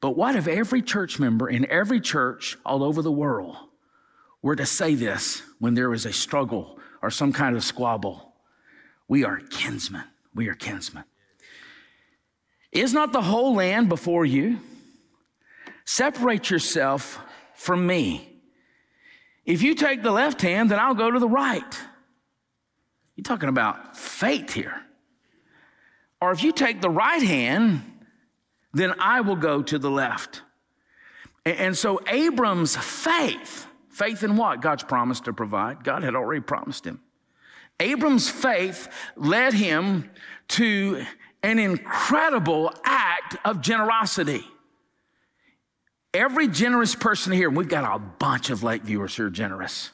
But 0.00 0.10
what 0.10 0.36
if 0.36 0.46
every 0.46 0.82
church 0.82 1.18
member 1.18 1.48
in 1.48 1.66
every 1.70 2.00
church 2.00 2.56
all 2.64 2.82
over 2.82 3.02
the 3.02 3.12
world 3.12 3.56
were 4.42 4.56
to 4.56 4.66
say 4.66 4.94
this 4.94 5.42
when 5.58 5.74
there 5.74 5.92
is 5.92 6.06
a 6.06 6.12
struggle 6.12 6.78
or 7.02 7.10
some 7.10 7.32
kind 7.32 7.56
of 7.56 7.64
squabble? 7.64 8.32
We 9.08 9.24
are 9.24 9.40
kinsmen. 9.50 10.04
We 10.34 10.48
are 10.48 10.54
kinsmen. 10.54 11.04
Is 12.72 12.92
not 12.92 13.12
the 13.12 13.22
whole 13.22 13.54
land 13.54 13.88
before 13.88 14.24
you? 14.24 14.60
Separate 15.84 16.50
yourself 16.50 17.18
from 17.54 17.86
me. 17.86 18.28
If 19.46 19.62
you 19.62 19.74
take 19.74 20.02
the 20.02 20.12
left 20.12 20.42
hand, 20.42 20.70
then 20.70 20.78
I'll 20.78 20.94
go 20.94 21.10
to 21.10 21.18
the 21.18 21.28
right. 21.28 21.80
You're 23.16 23.24
talking 23.24 23.48
about 23.48 23.96
faith 23.96 24.52
here. 24.52 24.82
Or 26.20 26.32
if 26.32 26.44
you 26.44 26.52
take 26.52 26.80
the 26.80 26.90
right 26.90 27.22
hand, 27.22 27.80
then 28.74 28.94
I 28.98 29.22
will 29.22 29.36
go 29.36 29.62
to 29.62 29.78
the 29.78 29.90
left. 29.90 30.42
And 31.46 31.76
so 31.76 32.00
Abram's 32.06 32.76
faith, 32.76 33.66
faith 33.98 34.22
in 34.22 34.36
what? 34.36 34.62
God's 34.62 34.84
promise 34.84 35.20
to 35.20 35.32
provide. 35.32 35.84
God 35.84 36.02
had 36.04 36.14
already 36.14 36.40
promised 36.40 36.86
him. 36.86 37.00
Abram's 37.80 38.28
faith 38.28 38.88
led 39.16 39.52
him 39.52 40.10
to 40.48 41.04
an 41.42 41.58
incredible 41.58 42.72
act 42.84 43.36
of 43.44 43.60
generosity. 43.60 44.44
Every 46.14 46.48
generous 46.48 46.94
person 46.94 47.32
here, 47.32 47.50
we've 47.50 47.68
got 47.68 47.94
a 47.94 47.98
bunch 47.98 48.50
of 48.50 48.62
lake 48.62 48.82
viewers 48.82 49.14
who 49.14 49.26
are 49.26 49.30
generous. 49.30 49.90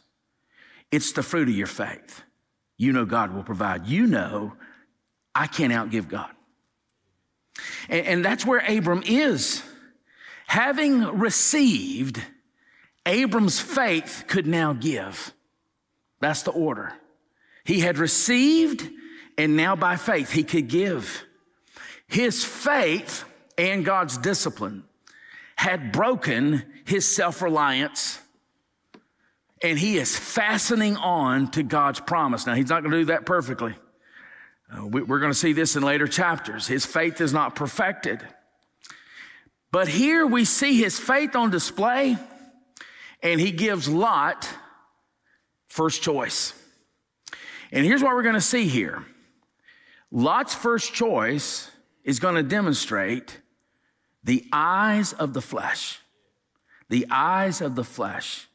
It's 0.92 1.12
the 1.12 1.22
fruit 1.22 1.48
of 1.48 1.54
your 1.54 1.66
faith. 1.66 2.22
You 2.76 2.92
know 2.92 3.04
God 3.04 3.34
will 3.34 3.42
provide. 3.42 3.86
You 3.86 4.06
know 4.06 4.54
I 5.34 5.46
can't 5.46 5.72
outgive 5.72 6.08
God. 6.08 6.30
And, 7.88 8.06
and 8.06 8.24
that's 8.24 8.46
where 8.46 8.60
Abram 8.60 9.02
is. 9.04 9.62
Having 10.46 11.18
received, 11.18 12.22
Abram's 13.06 13.60
faith 13.60 14.24
could 14.26 14.46
now 14.46 14.72
give. 14.72 15.32
That's 16.20 16.42
the 16.42 16.52
order. 16.52 16.92
He 17.64 17.80
had 17.80 17.98
received, 17.98 18.88
and 19.36 19.56
now 19.56 19.76
by 19.76 19.96
faith 19.96 20.30
he 20.30 20.44
could 20.44 20.68
give. 20.68 21.24
His 22.06 22.44
faith 22.44 23.24
and 23.58 23.84
God's 23.84 24.18
discipline 24.18 24.84
had 25.56 25.92
broken 25.92 26.64
his 26.84 27.14
self 27.14 27.42
reliance 27.42 28.20
and 29.64 29.78
he 29.78 29.96
is 29.96 30.16
fastening 30.16 30.96
on 30.96 31.50
to 31.52 31.62
God's 31.62 31.98
promise. 31.98 32.46
Now, 32.46 32.54
he's 32.54 32.68
not 32.68 32.82
going 32.82 32.92
to 32.92 32.98
do 32.98 33.04
that 33.06 33.24
perfectly. 33.24 33.74
Uh, 34.70 34.86
we, 34.86 35.02
we're 35.02 35.20
going 35.20 35.32
to 35.32 35.38
see 35.38 35.54
this 35.54 35.74
in 35.74 35.82
later 35.82 36.06
chapters. 36.06 36.66
His 36.66 36.84
faith 36.84 37.22
is 37.22 37.32
not 37.32 37.54
perfected. 37.54 38.20
But 39.72 39.88
here 39.88 40.26
we 40.26 40.44
see 40.44 40.76
his 40.76 40.98
faith 40.98 41.34
on 41.34 41.50
display, 41.50 42.18
and 43.24 43.40
he 43.40 43.50
gives 43.50 43.88
Lot 43.88 44.48
first 45.66 46.02
choice. 46.02 46.52
And 47.72 47.84
here's 47.84 48.02
what 48.02 48.14
we're 48.14 48.22
going 48.22 48.34
to 48.34 48.40
see 48.40 48.68
here 48.68 49.04
Lot's 50.12 50.54
first 50.54 50.92
choice 50.92 51.70
is 52.04 52.20
going 52.20 52.36
to 52.36 52.42
demonstrate 52.42 53.40
the 54.22 54.44
eyes 54.52 55.12
of 55.14 55.32
the 55.32 55.40
flesh. 55.40 55.98
The 56.90 57.06
eyes 57.10 57.60
of 57.60 57.74
the 57.74 57.82
flesh. 57.82 58.46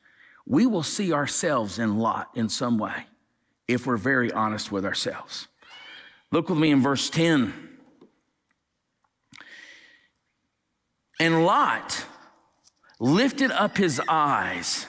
We 0.45 0.65
will 0.65 0.83
see 0.83 1.11
ourselves 1.11 1.79
in 1.79 1.97
Lot 1.97 2.29
in 2.35 2.47
some 2.47 2.77
way 2.77 3.07
if 3.67 3.85
we're 3.85 3.97
very 3.97 4.31
honest 4.31 4.71
with 4.71 4.85
ourselves. 4.85 5.47
Look 6.31 6.49
with 6.49 6.57
me 6.57 6.71
in 6.71 6.81
verse 6.81 7.09
10. 7.09 7.53
And 11.19 11.45
Lot, 11.45 12.05
lifted 13.00 13.51
up 13.51 13.77
his 13.77 14.01
eyes 14.08 14.86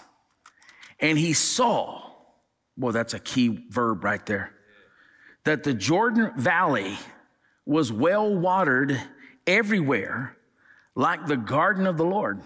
and 0.98 1.18
he 1.18 1.32
saw, 1.32 2.02
well, 2.76 2.92
that's 2.92 3.14
a 3.14 3.18
key 3.18 3.64
verb 3.68 4.04
right 4.04 4.24
there, 4.26 4.52
that 5.44 5.62
the 5.62 5.72
Jordan 5.72 6.32
Valley 6.36 6.98
was 7.64 7.92
well 7.92 8.34
watered 8.34 9.00
everywhere 9.46 10.36
like 10.94 11.26
the 11.26 11.36
garden 11.36 11.86
of 11.86 11.96
the 11.96 12.04
Lord. 12.04 12.40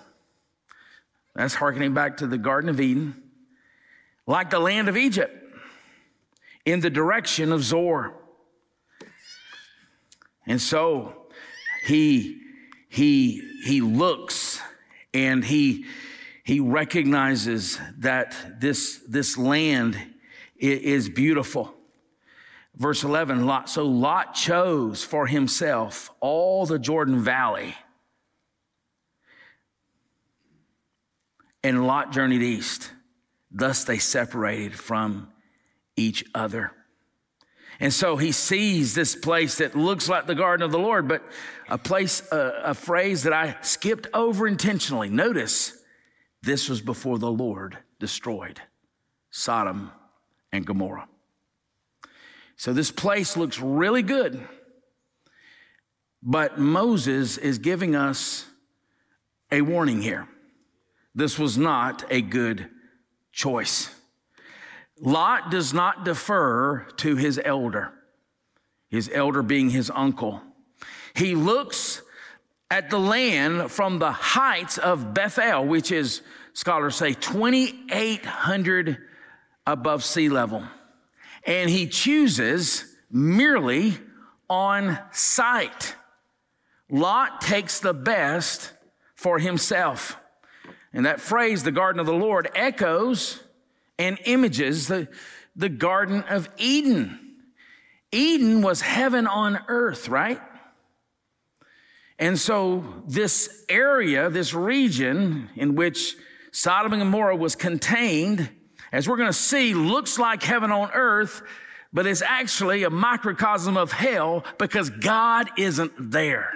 That's 1.34 1.54
hearkening 1.54 1.94
back 1.94 2.18
to 2.18 2.28
the 2.28 2.38
Garden 2.38 2.70
of 2.70 2.80
Eden, 2.80 3.20
like 4.26 4.50
the 4.50 4.60
land 4.60 4.88
of 4.88 4.96
Egypt 4.96 5.34
in 6.64 6.80
the 6.80 6.90
direction 6.90 7.50
of 7.50 7.64
Zoar. 7.64 8.14
And 10.46 10.60
so 10.60 11.26
he 11.86 12.40
he 12.88 13.42
he 13.64 13.80
looks 13.80 14.60
and 15.14 15.44
he 15.44 15.86
he 16.44 16.60
recognizes 16.60 17.78
that 17.98 18.36
this 18.60 19.00
this 19.08 19.38
land 19.38 19.96
is 20.58 21.08
beautiful. 21.08 21.74
Verse 22.76 23.04
11, 23.04 23.46
Lot, 23.46 23.70
so 23.70 23.86
Lot 23.86 24.34
chose 24.34 25.04
for 25.04 25.28
himself 25.28 26.10
all 26.20 26.66
the 26.66 26.78
Jordan 26.78 27.20
Valley 27.20 27.76
and 31.62 31.86
Lot 31.86 32.12
journeyed 32.12 32.42
east. 32.42 32.90
Thus 33.50 33.84
they 33.84 33.98
separated 33.98 34.74
from 34.74 35.28
each 35.96 36.24
other. 36.34 36.72
And 37.80 37.92
so 37.92 38.16
he 38.16 38.32
sees 38.32 38.94
this 38.94 39.14
place 39.16 39.58
that 39.58 39.74
looks 39.74 40.08
like 40.08 40.26
the 40.26 40.34
garden 40.34 40.64
of 40.64 40.70
the 40.70 40.78
Lord, 40.78 41.08
but 41.08 41.22
a 41.68 41.78
place, 41.78 42.22
a, 42.30 42.60
a 42.64 42.74
phrase 42.74 43.24
that 43.24 43.32
I 43.32 43.56
skipped 43.62 44.06
over 44.14 44.46
intentionally. 44.46 45.08
Notice 45.08 45.72
this 46.42 46.68
was 46.68 46.80
before 46.80 47.18
the 47.18 47.30
Lord 47.30 47.78
destroyed 47.98 48.60
Sodom 49.30 49.90
and 50.52 50.66
Gomorrah. 50.66 51.08
So 52.56 52.72
this 52.72 52.90
place 52.90 53.36
looks 53.36 53.58
really 53.58 54.02
good, 54.02 54.46
but 56.22 56.58
Moses 56.58 57.36
is 57.36 57.58
giving 57.58 57.96
us 57.96 58.46
a 59.50 59.62
warning 59.62 60.02
here. 60.02 60.28
This 61.14 61.38
was 61.38 61.58
not 61.58 62.04
a 62.10 62.20
good 62.22 62.68
choice. 63.32 63.88
Lot 65.00 65.50
does 65.50 65.74
not 65.74 66.04
defer 66.04 66.86
to 66.98 67.16
his 67.16 67.40
elder, 67.44 67.92
his 68.88 69.10
elder 69.12 69.42
being 69.42 69.70
his 69.70 69.90
uncle. 69.92 70.40
He 71.14 71.34
looks 71.34 72.02
at 72.70 72.90
the 72.90 72.98
land 72.98 73.70
from 73.70 73.98
the 73.98 74.12
heights 74.12 74.78
of 74.78 75.14
Bethel, 75.14 75.64
which 75.66 75.92
is, 75.92 76.22
scholars 76.52 76.96
say, 76.96 77.12
2,800 77.14 78.98
above 79.66 80.04
sea 80.04 80.28
level. 80.28 80.64
And 81.46 81.68
he 81.68 81.86
chooses 81.86 82.96
merely 83.10 83.98
on 84.48 84.98
sight. 85.12 85.94
Lot 86.90 87.40
takes 87.40 87.80
the 87.80 87.94
best 87.94 88.72
for 89.14 89.38
himself. 89.38 90.16
And 90.92 91.06
that 91.06 91.20
phrase, 91.20 91.62
the 91.62 91.72
garden 91.72 92.00
of 92.00 92.06
the 92.06 92.12
Lord, 92.12 92.48
echoes 92.54 93.42
and 93.98 94.18
images 94.24 94.88
the, 94.88 95.08
the 95.56 95.68
Garden 95.68 96.22
of 96.22 96.48
Eden. 96.56 97.18
Eden 98.12 98.62
was 98.62 98.80
heaven 98.80 99.26
on 99.26 99.58
earth, 99.68 100.08
right? 100.08 100.40
And 102.18 102.38
so, 102.38 102.84
this 103.06 103.64
area, 103.68 104.30
this 104.30 104.54
region 104.54 105.50
in 105.56 105.74
which 105.74 106.16
Sodom 106.52 106.92
and 106.92 107.02
Gomorrah 107.02 107.34
was 107.34 107.56
contained, 107.56 108.48
as 108.92 109.08
we're 109.08 109.16
going 109.16 109.28
to 109.28 109.32
see, 109.32 109.74
looks 109.74 110.18
like 110.18 110.42
heaven 110.42 110.70
on 110.70 110.90
earth, 110.92 111.42
but 111.92 112.06
it's 112.06 112.22
actually 112.22 112.84
a 112.84 112.90
microcosm 112.90 113.76
of 113.76 113.90
hell 113.90 114.44
because 114.58 114.90
God 114.90 115.50
isn't 115.58 115.92
there. 115.98 116.52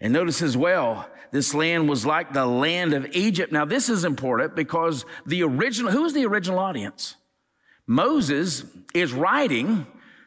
And 0.00 0.12
notice 0.12 0.42
as 0.42 0.56
well, 0.56 1.08
this 1.30 1.54
land 1.54 1.88
was 1.88 2.04
like 2.04 2.32
the 2.32 2.46
land 2.46 2.92
of 2.92 3.06
Egypt. 3.12 3.52
Now, 3.52 3.64
this 3.64 3.88
is 3.88 4.04
important 4.04 4.54
because 4.54 5.04
the 5.24 5.42
original, 5.42 5.90
who 5.90 6.04
is 6.04 6.12
the 6.12 6.26
original 6.26 6.58
audience? 6.58 7.16
Moses 7.86 8.64
is 8.94 9.12
writing 9.12 9.86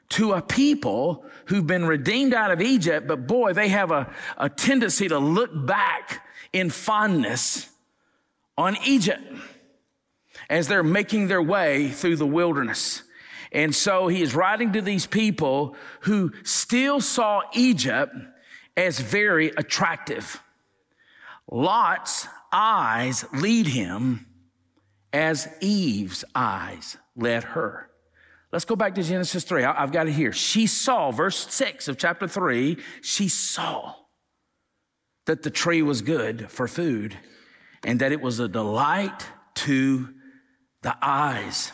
to 0.10 0.34
a 0.34 0.41
people 0.41 1.25
who've 1.45 1.67
been 1.67 1.86
redeemed 1.86 2.34
out 2.34 2.51
of 2.51 2.62
Egypt, 2.62 3.08
but 3.08 3.27
boy, 3.27 3.53
they 3.53 3.67
have 3.69 3.91
a, 3.91 4.12
a 4.38 4.49
tendency 4.49 5.08
to 5.08 5.19
look 5.19 5.51
back 5.67 6.25
in 6.51 6.69
fondness 6.69 7.69
on 8.58 8.75
Egypt 8.86 9.23
as 10.49 10.67
they're 10.67 10.84
making 10.84 11.27
their 11.27 11.41
way 11.41 11.89
through 11.89 12.15
the 12.15 12.25
wilderness. 12.25 13.03
And 13.51 13.73
so 13.73 14.08
he 14.08 14.21
is 14.21 14.36
writing 14.36 14.73
to 14.73 14.82
these 14.82 15.05
people 15.05 15.75
who 16.01 16.32
still 16.43 17.01
saw 17.01 17.41
Egypt 17.53 18.13
as 18.80 19.00
very 19.00 19.50
attractive. 19.58 20.42
Lot's 21.52 22.28
eyes 22.52 23.26
lead 23.34 23.68
him 23.68 24.26
as 25.12 25.50
Eve's 25.60 26.24
eyes 26.34 26.98
led 27.15 27.44
her. 27.44 27.89
Let's 28.54 28.65
go 28.65 28.78
back 28.78 28.96
to 28.96 29.04
Genesis 29.04 29.44
3. 29.44 29.65
I've 29.65 29.92
got 29.92 30.08
it 30.08 30.13
here. 30.13 30.32
She 30.32 30.65
saw, 30.65 31.12
verse 31.12 31.52
6 31.54 31.89
of 31.89 31.98
chapter 31.98 32.28
3, 32.28 32.78
she 33.02 33.28
saw 33.28 33.96
that 35.26 35.44
the 35.44 35.52
tree 35.52 35.82
was 35.82 36.02
good 36.02 36.50
for 36.50 36.68
food 36.68 37.18
and 37.84 38.00
that 38.00 38.13
it 38.13 38.22
was 38.22 38.39
a 38.39 38.48
delight 38.48 39.26
to 39.56 40.10
the 40.84 40.96
eyes. 41.02 41.74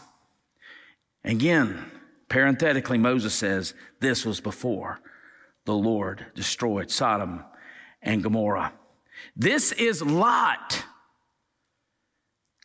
Again, 1.24 1.86
parenthetically, 2.30 2.98
Moses 2.98 3.36
says 3.36 3.76
this 4.00 4.26
was 4.26 4.41
before 4.41 5.00
the 5.65 5.73
Lord 5.73 6.25
destroyed 6.36 6.89
Sodom 6.89 7.43
and 8.01 8.23
Gomorrah. 8.23 8.73
This 9.36 9.71
is 9.71 10.01
Lot, 10.01 10.84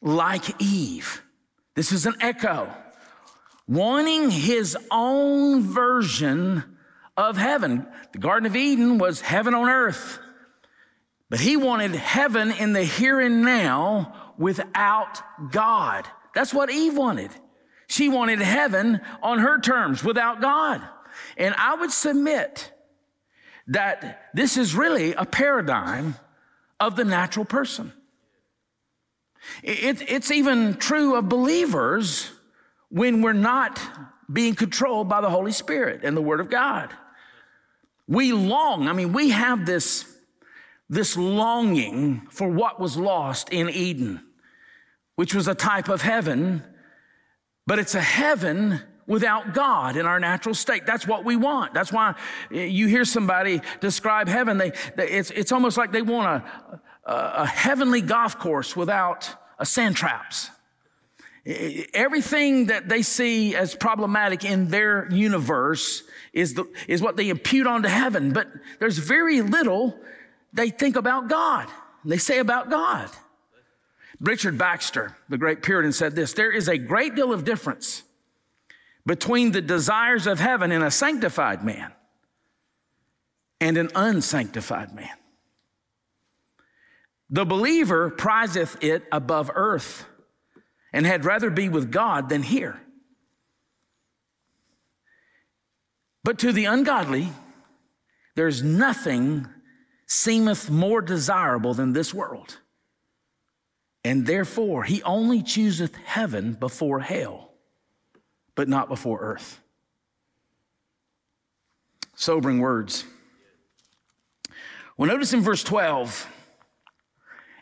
like 0.02 0.60
Eve. 0.60 1.22
This 1.74 1.92
is 1.92 2.06
an 2.06 2.14
echo, 2.20 2.72
wanting 3.66 4.30
his 4.30 4.76
own 4.90 5.62
version 5.62 6.64
of 7.16 7.36
heaven. 7.36 7.86
The 8.12 8.18
Garden 8.18 8.46
of 8.46 8.56
Eden 8.56 8.98
was 8.98 9.20
heaven 9.20 9.54
on 9.54 9.68
earth, 9.68 10.18
but 11.28 11.40
he 11.40 11.56
wanted 11.56 11.94
heaven 11.94 12.50
in 12.50 12.72
the 12.72 12.82
here 12.82 13.20
and 13.20 13.42
now 13.42 14.32
without 14.36 15.22
God. 15.52 16.06
That's 16.34 16.52
what 16.52 16.70
Eve 16.70 16.96
wanted. 16.96 17.30
She 17.86 18.08
wanted 18.08 18.40
heaven 18.40 19.00
on 19.22 19.38
her 19.38 19.58
terms 19.60 20.04
without 20.04 20.40
God. 20.40 20.82
And 21.36 21.54
I 21.56 21.74
would 21.74 21.90
submit 21.90 22.72
that 23.68 24.31
this 24.35 24.57
is 24.57 24.75
really 24.75 25.14
a 25.14 25.25
paradigm 25.25 26.16
of 26.79 26.96
the 26.96 27.05
natural 27.05 27.44
person. 27.44 27.92
It, 29.62 30.03
it's 30.11 30.31
even 30.31 30.75
true 30.75 31.16
of 31.16 31.29
believers 31.29 32.31
when 32.88 33.23
we're 33.23 33.33
not 33.33 33.81
being 34.31 34.55
controlled 34.55 35.09
by 35.09 35.20
the 35.20 35.31
Holy 35.31 35.53
Spirit 35.53 36.01
and 36.05 36.16
the 36.16 36.23
Word 36.23 36.40
of 36.40 36.51
God. 36.51 36.90
We 38.07 38.33
long, 38.33 38.88
I 38.88 38.92
mean, 38.92 39.12
we 39.12 39.31
have 39.31 39.66
this, 39.66 40.05
this 40.88 41.16
longing 41.16 42.27
for 42.31 42.49
what 42.49 42.81
was 42.81 42.96
lost 42.96 43.51
in 43.51 43.70
Eden, 43.70 44.20
which 45.16 45.35
was 45.35 45.49
a 45.49 45.55
type 45.55 45.88
of 45.88 46.03
heaven, 46.03 46.62
but 47.66 47.79
it's 47.79 47.94
a 47.94 48.01
heaven 48.01 48.81
without 49.11 49.53
God 49.55 49.96
in 49.96 50.07
our 50.07 50.20
natural 50.20 50.55
state. 50.55 50.87
That's 50.87 51.05
what 51.05 51.25
we 51.25 51.35
want. 51.35 51.75
That's 51.75 51.92
why 51.92 52.14
you 52.49 52.87
hear 52.87 53.05
somebody 53.05 53.61
describe 53.81 54.29
heaven. 54.29 54.57
They, 54.57 54.70
they 54.94 55.09
it's, 55.09 55.33
it's 55.33 55.51
almost 55.51 55.77
like 55.77 55.90
they 55.90 56.01
want 56.01 56.44
a, 56.44 56.81
a, 57.11 57.33
a 57.42 57.46
heavenly 57.46 58.03
golf 58.03 58.38
course 58.38 58.77
without 58.77 59.29
a 59.59 59.66
sand 59.66 59.96
traps. 59.96 60.51
Everything 61.44 62.66
that 62.66 62.88
they 62.88 63.03
see 63.03 63.57
as 63.57 63.75
problematic 63.75 64.44
in 64.44 64.68
their 64.68 65.09
universe 65.11 66.05
is, 66.33 66.55
the, 66.55 66.64
is 66.87 67.03
what 67.03 67.16
they 67.16 67.31
impute 67.31 67.66
onto 67.66 67.88
heaven. 67.88 68.33
But 68.33 68.46
there's 68.79 68.99
very 68.99 69.42
little 69.42 69.99
they 70.53 70.70
think 70.70 70.94
about 70.94 71.29
God. 71.29 71.66
They 72.05 72.18
say 72.18 72.38
about 72.38 72.70
God. 72.70 73.11
Richard 74.20 74.57
Baxter, 74.57 75.16
the 75.29 75.38
great 75.38 75.62
Puritan, 75.62 75.92
said 75.92 76.14
this 76.14 76.33
There 76.33 76.53
is 76.53 76.68
a 76.68 76.79
great 76.79 77.16
deal 77.16 77.33
of 77.33 77.44
difference 77.44 78.05
between 79.06 79.52
the 79.52 79.60
desires 79.60 80.26
of 80.26 80.38
heaven 80.38 80.72
in 80.72 80.82
a 80.82 80.90
sanctified 80.90 81.64
man 81.64 81.92
and 83.60 83.76
an 83.76 83.90
unsanctified 83.94 84.94
man. 84.94 85.10
The 87.30 87.44
believer 87.44 88.10
prizeth 88.10 88.82
it 88.82 89.04
above 89.12 89.50
earth 89.54 90.04
and 90.92 91.06
had 91.06 91.24
rather 91.24 91.50
be 91.50 91.68
with 91.68 91.92
God 91.92 92.28
than 92.28 92.42
here. 92.42 92.80
But 96.24 96.40
to 96.40 96.52
the 96.52 96.66
ungodly, 96.66 97.28
there's 98.34 98.62
nothing 98.62 99.46
seemeth 100.06 100.68
more 100.68 101.00
desirable 101.00 101.72
than 101.72 101.92
this 101.92 102.12
world. 102.12 102.58
And 104.04 104.26
therefore, 104.26 104.84
he 104.84 105.02
only 105.02 105.42
chooseth 105.42 105.94
heaven 105.94 106.54
before 106.54 107.00
hell, 107.00 107.49
but 108.54 108.68
not 108.68 108.88
before 108.88 109.20
earth. 109.20 109.60
Sobering 112.14 112.60
words. 112.60 113.04
Well, 114.96 115.08
notice 115.08 115.32
in 115.32 115.40
verse 115.40 115.62
12, 115.62 116.26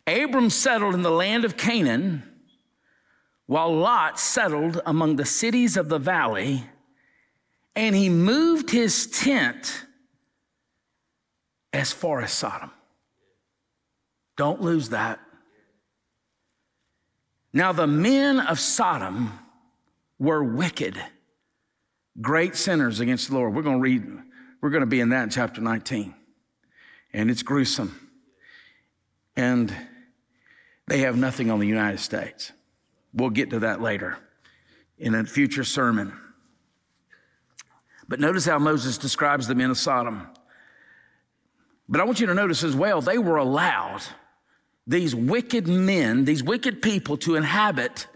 Abram 0.06 0.50
settled 0.50 0.94
in 0.94 1.02
the 1.02 1.10
land 1.10 1.44
of 1.44 1.56
Canaan, 1.56 2.22
while 3.46 3.72
Lot 3.74 4.18
settled 4.18 4.80
among 4.84 5.16
the 5.16 5.24
cities 5.24 5.76
of 5.76 5.88
the 5.88 5.98
valley, 5.98 6.64
and 7.76 7.94
he 7.94 8.08
moved 8.08 8.70
his 8.70 9.06
tent 9.06 9.84
as 11.72 11.92
far 11.92 12.20
as 12.20 12.32
Sodom. 12.32 12.70
Don't 14.36 14.60
lose 14.60 14.88
that. 14.88 15.20
Now, 17.52 17.72
the 17.72 17.86
men 17.86 18.40
of 18.40 18.58
Sodom 18.58 19.38
were 20.18 20.42
wicked, 20.42 21.00
great 22.20 22.56
sinners 22.56 23.00
against 23.00 23.28
the 23.28 23.34
Lord. 23.34 23.54
We're 23.54 23.62
going 23.62 23.76
to 23.76 23.82
read, 23.82 24.06
we're 24.60 24.70
going 24.70 24.82
to 24.82 24.86
be 24.86 25.00
in 25.00 25.10
that 25.10 25.24
in 25.24 25.30
chapter 25.30 25.60
19. 25.60 26.14
And 27.12 27.30
it's 27.30 27.42
gruesome. 27.42 28.08
And 29.36 29.74
they 30.88 31.00
have 31.00 31.16
nothing 31.16 31.50
on 31.50 31.60
the 31.60 31.66
United 31.66 32.00
States. 32.00 32.52
We'll 33.14 33.30
get 33.30 33.50
to 33.50 33.60
that 33.60 33.80
later 33.80 34.18
in 34.98 35.14
a 35.14 35.24
future 35.24 35.64
sermon. 35.64 36.12
But 38.08 38.20
notice 38.20 38.44
how 38.46 38.58
Moses 38.58 38.98
describes 38.98 39.46
the 39.46 39.54
men 39.54 39.70
of 39.70 39.78
Sodom. 39.78 40.26
But 41.88 42.00
I 42.00 42.04
want 42.04 42.20
you 42.20 42.26
to 42.26 42.34
notice 42.34 42.64
as 42.64 42.74
well, 42.74 43.00
they 43.00 43.18
were 43.18 43.36
allowed, 43.36 44.02
these 44.86 45.14
wicked 45.14 45.68
men, 45.68 46.24
these 46.24 46.42
wicked 46.42 46.82
people, 46.82 47.16
to 47.18 47.36
inhabit 47.36 48.06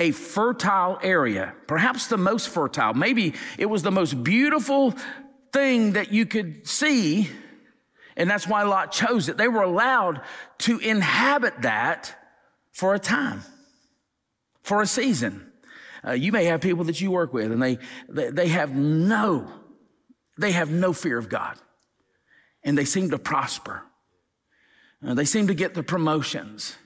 a 0.00 0.10
fertile 0.10 0.98
area, 1.02 1.54
perhaps 1.68 2.08
the 2.08 2.16
most 2.16 2.48
fertile. 2.48 2.94
Maybe 2.94 3.34
it 3.58 3.66
was 3.66 3.82
the 3.82 3.92
most 3.92 4.24
beautiful 4.24 4.94
thing 5.52 5.92
that 5.92 6.12
you 6.12 6.26
could 6.26 6.66
see, 6.66 7.28
and 8.16 8.28
that's 8.28 8.48
why 8.48 8.64
Lot 8.64 8.90
chose 8.90 9.28
it. 9.28 9.36
They 9.36 9.48
were 9.48 9.62
allowed 9.62 10.22
to 10.58 10.78
inhabit 10.78 11.62
that 11.62 12.16
for 12.72 12.94
a 12.94 12.98
time, 12.98 13.42
for 14.62 14.82
a 14.82 14.86
season. 14.86 15.52
Uh, 16.04 16.12
you 16.12 16.32
may 16.32 16.46
have 16.46 16.60
people 16.60 16.84
that 16.84 17.00
you 17.00 17.10
work 17.10 17.32
with, 17.32 17.52
and 17.52 17.62
they, 17.62 17.78
they, 18.08 18.30
they 18.30 18.48
have 18.48 18.74
no, 18.74 19.48
they 20.38 20.50
have 20.50 20.70
no 20.70 20.92
fear 20.92 21.18
of 21.18 21.28
God 21.28 21.56
and 22.62 22.76
they 22.76 22.84
seem 22.84 23.10
to 23.10 23.18
prosper. 23.18 23.82
Uh, 25.06 25.14
they 25.14 25.24
seem 25.24 25.46
to 25.46 25.54
get 25.54 25.74
the 25.74 25.82
promotions. 25.82 26.76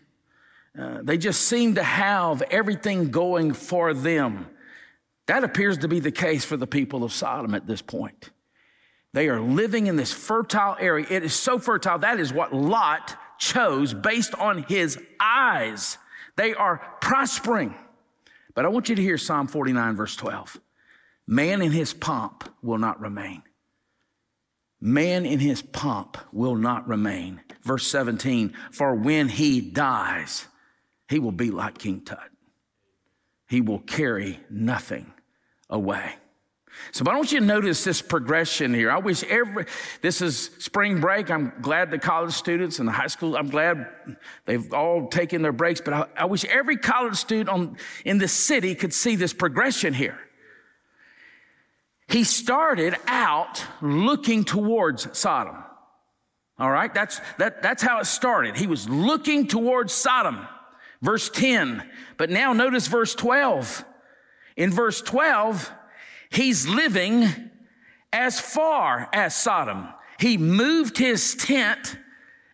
Uh, 0.78 0.98
they 1.02 1.16
just 1.16 1.42
seem 1.42 1.76
to 1.76 1.82
have 1.82 2.42
everything 2.42 3.10
going 3.10 3.52
for 3.52 3.94
them. 3.94 4.46
That 5.26 5.44
appears 5.44 5.78
to 5.78 5.88
be 5.88 6.00
the 6.00 6.10
case 6.10 6.44
for 6.44 6.56
the 6.56 6.66
people 6.66 7.04
of 7.04 7.12
Sodom 7.12 7.54
at 7.54 7.66
this 7.66 7.80
point. 7.80 8.30
They 9.12 9.28
are 9.28 9.40
living 9.40 9.87
in 9.87 9.96
this 9.96 10.12
fertile 10.12 10.76
area. 10.80 11.06
It 11.08 11.22
is 11.22 11.34
so 11.34 11.58
fertile. 11.58 11.98
That 11.98 12.18
is 12.18 12.32
what 12.32 12.52
Lot 12.52 13.16
chose 13.38 13.94
based 13.94 14.34
on 14.34 14.64
his 14.64 14.98
eyes. 15.20 15.96
They 16.37 16.52
are 16.54 16.82
prospering. 17.00 17.76
But 18.54 18.64
I 18.64 18.68
want 18.68 18.88
you 18.88 18.96
to 18.96 19.02
hear 19.02 19.16
Psalm 19.18 19.46
49, 19.46 19.94
verse 19.94 20.16
12. 20.16 20.60
Man 21.26 21.62
in 21.62 21.70
his 21.70 21.94
pomp 21.94 22.52
will 22.62 22.78
not 22.78 23.00
remain. 23.00 23.42
Man 24.80 25.24
in 25.24 25.38
his 25.38 25.62
pomp 25.62 26.18
will 26.32 26.56
not 26.56 26.87
remain. 26.88 27.40
Verse 27.62 27.87
17, 27.87 28.52
for 28.70 28.94
when 28.94 29.28
he 29.28 29.60
dies, 29.60 30.46
he 31.14 31.20
will 31.20 31.31
be 31.31 31.53
like 31.53 31.79
King 31.79 32.00
Tut. 32.00 32.29
He 33.48 33.61
will 33.61 33.79
carry 33.79 34.40
nothing 34.50 35.12
away. 35.70 36.12
So, 36.90 37.05
but 37.05 37.14
I 37.14 37.16
want 37.16 37.31
you 37.31 37.38
to 37.38 37.46
notice 37.46 37.85
this 37.85 38.03
progression 38.03 38.74
here. 38.74 38.90
I 38.90 38.98
wish 38.98 39.22
every, 39.22 39.66
this 40.03 40.20
is 40.20 40.50
spring 40.59 41.00
break. 41.00 41.31
I'm 41.31 41.53
glad 41.62 41.92
the 41.92 42.00
college 42.00 42.33
students 42.33 42.81
and 42.81 42.88
the 42.88 42.92
high 42.92 43.07
school, 43.07 43.37
I'm 43.37 43.48
glad 43.48 43.87
they've 44.44 44.74
all 44.74 45.07
taken 45.07 45.40
their 45.40 45.53
breaks, 45.53 45.81
but 45.81 45.94
I, 45.94 46.07
I 46.16 46.24
wish 46.24 46.44
every 46.46 46.79
college 46.79 47.14
student 47.14 47.48
on, 47.48 47.77
in 48.05 48.18
the 48.18 48.27
city 48.27 48.74
could 48.74 48.92
see 48.92 49.14
this 49.14 49.33
progression 49.33 49.94
here. 49.94 50.18
He 52.09 52.24
started 52.24 52.96
out 53.07 53.64
looking 53.81 54.42
towards 54.42 55.16
Sodom. 55.16 55.62
All 56.59 56.72
right, 56.72 56.92
that's, 56.92 57.20
that, 57.38 57.62
that's 57.62 57.85
how 57.85 58.00
it 58.00 58.07
started. 58.07 58.57
He 58.57 58.66
was 58.66 58.88
looking 58.88 59.46
towards 59.46 59.92
Sodom. 59.92 60.48
Verse 61.04 61.28
10. 61.28 61.86
But 62.16 62.30
now 62.30 62.54
notice 62.54 62.86
verse 62.86 63.14
12. 63.14 63.84
In 64.56 64.70
verse 64.70 65.02
12, 65.02 65.70
he's 66.30 66.66
living 66.66 67.28
as 68.10 68.40
far 68.40 69.10
as 69.12 69.36
Sodom. 69.36 69.88
He 70.18 70.38
moved 70.38 70.96
his 70.96 71.34
tent 71.34 71.98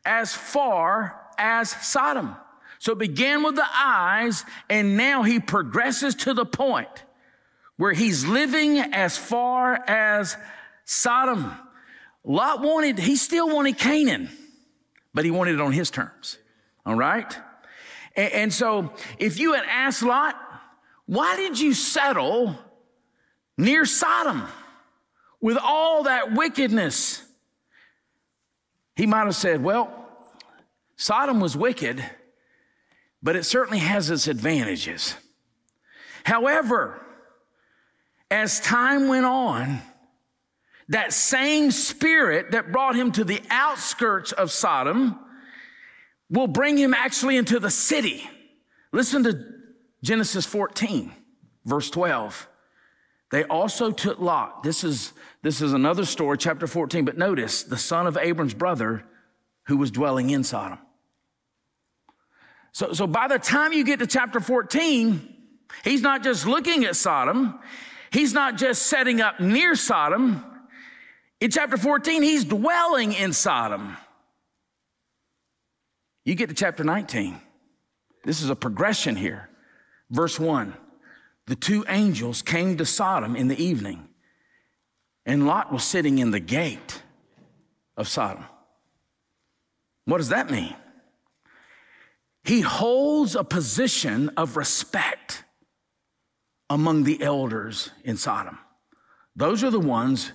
as 0.05 0.35
far 0.35 1.17
as 1.39 1.71
Sodom. 1.71 2.35
So 2.81 2.93
it 2.93 2.99
began 2.99 3.45
with 3.45 3.55
the 3.55 3.69
eyes, 3.73 4.45
and 4.69 4.97
now 4.97 5.23
he 5.23 5.39
progresses 5.39 6.17
to 6.17 6.35
the 6.35 6.47
point 6.47 7.05
where 7.77 7.93
he's 7.93 8.27
living 8.27 8.79
as 8.79 9.17
far 9.17 9.79
as 9.87 10.37
Sodom. 10.87 11.53
Lot 12.25 12.63
wanted, 12.63 12.99
he 12.99 13.15
still 13.15 13.55
wanted 13.55 13.79
Canaan, 13.79 14.29
but 15.15 15.25
he 15.25 15.31
wanted 15.31 15.55
it 15.55 15.61
on 15.61 15.71
his 15.71 15.89
terms. 15.91 16.39
All 16.85 16.97
right? 16.97 17.33
And, 18.17 18.33
and 18.33 18.53
so 18.53 18.93
if 19.19 19.39
you 19.39 19.55
had 19.55 19.65
asked 19.67 20.03
Lot, 20.03 20.37
why 21.07 21.37
did 21.37 21.59
you 21.59 21.75
settle 21.75 22.57
near 23.59 23.85
Sodom 23.85 24.45
with 25.41 25.59
all 25.61 26.05
that 26.05 26.33
wickedness? 26.33 27.23
He 28.97 29.07
might 29.07 29.25
have 29.25 29.35
said, 29.35 29.63
well, 29.63 30.09
Sodom 30.97 31.41
was 31.41 31.57
wicked, 31.57 32.05
but 33.23 33.35
it 33.35 33.45
certainly 33.45 33.79
has 33.79 34.11
its 34.11 34.29
advantages. 34.29 35.15
However, 36.25 37.01
as 38.31 38.61
time 38.61 39.09
went 39.09 39.27
on, 39.27 39.81
that 40.89 41.13
same 41.13 41.71
spirit 41.71 42.51
that 42.51 42.73
brought 42.73 42.95
him 42.95 43.13
to 43.13 43.25
the 43.25 43.41
outskirts 43.49 44.33
of 44.33 44.51
Sodom 44.51 45.19
will 46.31 46.47
bring 46.47 46.77
him 46.77 46.95
actually 46.95 47.37
into 47.37 47.59
the 47.59 47.71
city. 47.71 48.29
Listen 48.93 49.25
to 49.25 49.45
Genesis 50.03 50.47
14, 50.47 51.13
verse 51.65 51.91
12. 51.91 52.49
They 53.31 53.45
also 53.45 53.91
took 53.91 54.19
Lot. 54.19 54.63
This 54.63 54.83
is, 54.83 55.13
this 55.43 55.61
is 55.61 55.73
another 55.73 56.05
story, 56.05 56.39
chapter 56.39 56.67
14, 56.67 57.05
but 57.05 57.17
notice 57.17 57.63
the 57.63 57.77
son 57.77 58.07
of 58.07 58.17
Abram's 58.17 58.55
brother 58.55 59.05
who 59.65 59.77
was 59.77 59.91
dwelling 59.91 60.31
in 60.31 60.43
Sodom. 60.43 60.79
So, 62.73 62.93
so 62.93 63.07
by 63.07 63.29
the 63.29 63.39
time 63.39 63.73
you 63.73 63.85
get 63.85 63.99
to 63.99 64.07
chapter 64.07 64.41
14, 64.41 65.37
he's 65.85 66.03
not 66.03 66.23
just 66.23 66.47
looking 66.47 66.85
at 66.85 66.97
Sodom, 66.97 67.61
He's 68.11 68.33
not 68.33 68.57
just 68.59 68.87
setting 68.87 69.21
up 69.21 69.41
near 69.41 69.75
Sodom. 69.75 70.45
In 71.41 71.51
chapter 71.51 71.77
14, 71.77 72.23
he's 72.23 72.45
dwelling 72.45 73.13
in 73.13 73.33
Sodom. 73.33 73.97
You 76.25 76.35
get 76.35 76.49
to 76.49 76.55
chapter 76.55 76.85
19. 76.85 77.41
This 78.25 78.43
is 78.43 78.51
a 78.51 78.57
progression 78.57 79.17
here. 79.17 79.49
Verse 80.11 80.39
1 80.39 80.75
The 81.47 81.57
two 81.57 81.85
angels 81.89 82.43
came 82.43 82.77
to 82.77 82.87
Sodom 82.87 83.37
in 83.37 83.49
the 83.49 83.63
evening, 83.63 84.09
and 85.25 85.47
Lot 85.47 85.73
was 85.73 85.85
sitting 85.85 86.19
in 86.19 86.31
the 86.31 86.41
gate 86.41 87.03
of 87.97 88.09
Sodom. 88.09 88.45
What 90.05 90.19
does 90.19 90.31
that 90.31 90.51
mean? 90.51 90.75
He 92.45 92.63
holds 92.63 93.37
a 93.37 93.45
position 93.45 94.31
of 94.37 94.57
respect 94.57 95.45
among 96.69 97.05
the 97.05 97.23
elders 97.23 97.91
in 98.05 98.17
Sodom. 98.17 98.59
Those 99.37 99.63
are 99.63 99.71
the 99.71 99.81
ones 99.81 100.33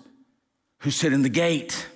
who 0.80 0.92
sit 0.92 1.14
in 1.14 1.24
the 1.24 1.30
gate. 1.30 1.88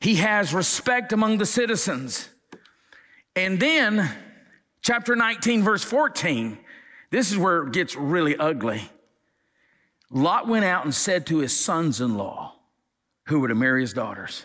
He 0.00 0.16
has 0.16 0.52
respect 0.52 1.12
among 1.12 1.38
the 1.38 1.46
citizens. 1.46 2.29
And 3.36 3.60
then, 3.60 4.10
chapter 4.82 5.14
19, 5.14 5.62
verse 5.62 5.84
14, 5.84 6.58
this 7.10 7.30
is 7.30 7.38
where 7.38 7.62
it 7.66 7.72
gets 7.72 7.96
really 7.96 8.36
ugly. 8.36 8.82
Lot 10.10 10.48
went 10.48 10.64
out 10.64 10.84
and 10.84 10.94
said 10.94 11.26
to 11.26 11.38
his 11.38 11.56
sons 11.56 12.00
in 12.00 12.16
law, 12.16 12.56
who 13.26 13.40
were 13.40 13.48
to 13.48 13.54
marry 13.54 13.82
his 13.82 13.92
daughters, 13.92 14.44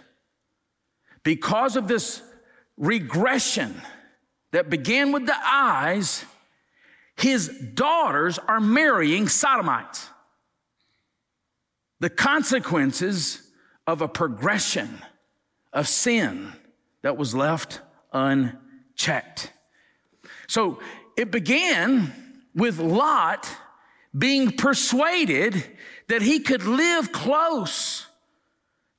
because 1.23 1.75
of 1.75 1.87
this 1.87 2.21
regression 2.77 3.81
that 4.51 4.69
began 4.69 5.11
with 5.11 5.25
the 5.25 5.35
eyes, 5.43 6.23
his 7.17 7.47
daughters 7.73 8.37
are 8.37 8.59
marrying 8.59 9.27
sodomites. 9.27 10.07
The 11.99 12.09
consequences 12.09 13.41
of 13.87 14.01
a 14.01 14.07
progression 14.07 15.01
of 15.73 15.87
sin 15.87 16.53
that 17.01 17.17
was 17.17 17.33
left 17.33 17.81
unchecked. 18.13 18.64
So 20.47 20.79
it 21.17 21.31
began 21.31 22.13
with 22.53 22.79
Lot 22.79 23.49
being 24.17 24.51
persuaded 24.51 25.63
that 26.08 26.21
he 26.21 26.39
could 26.39 26.63
live 26.63 27.12
close 27.12 28.08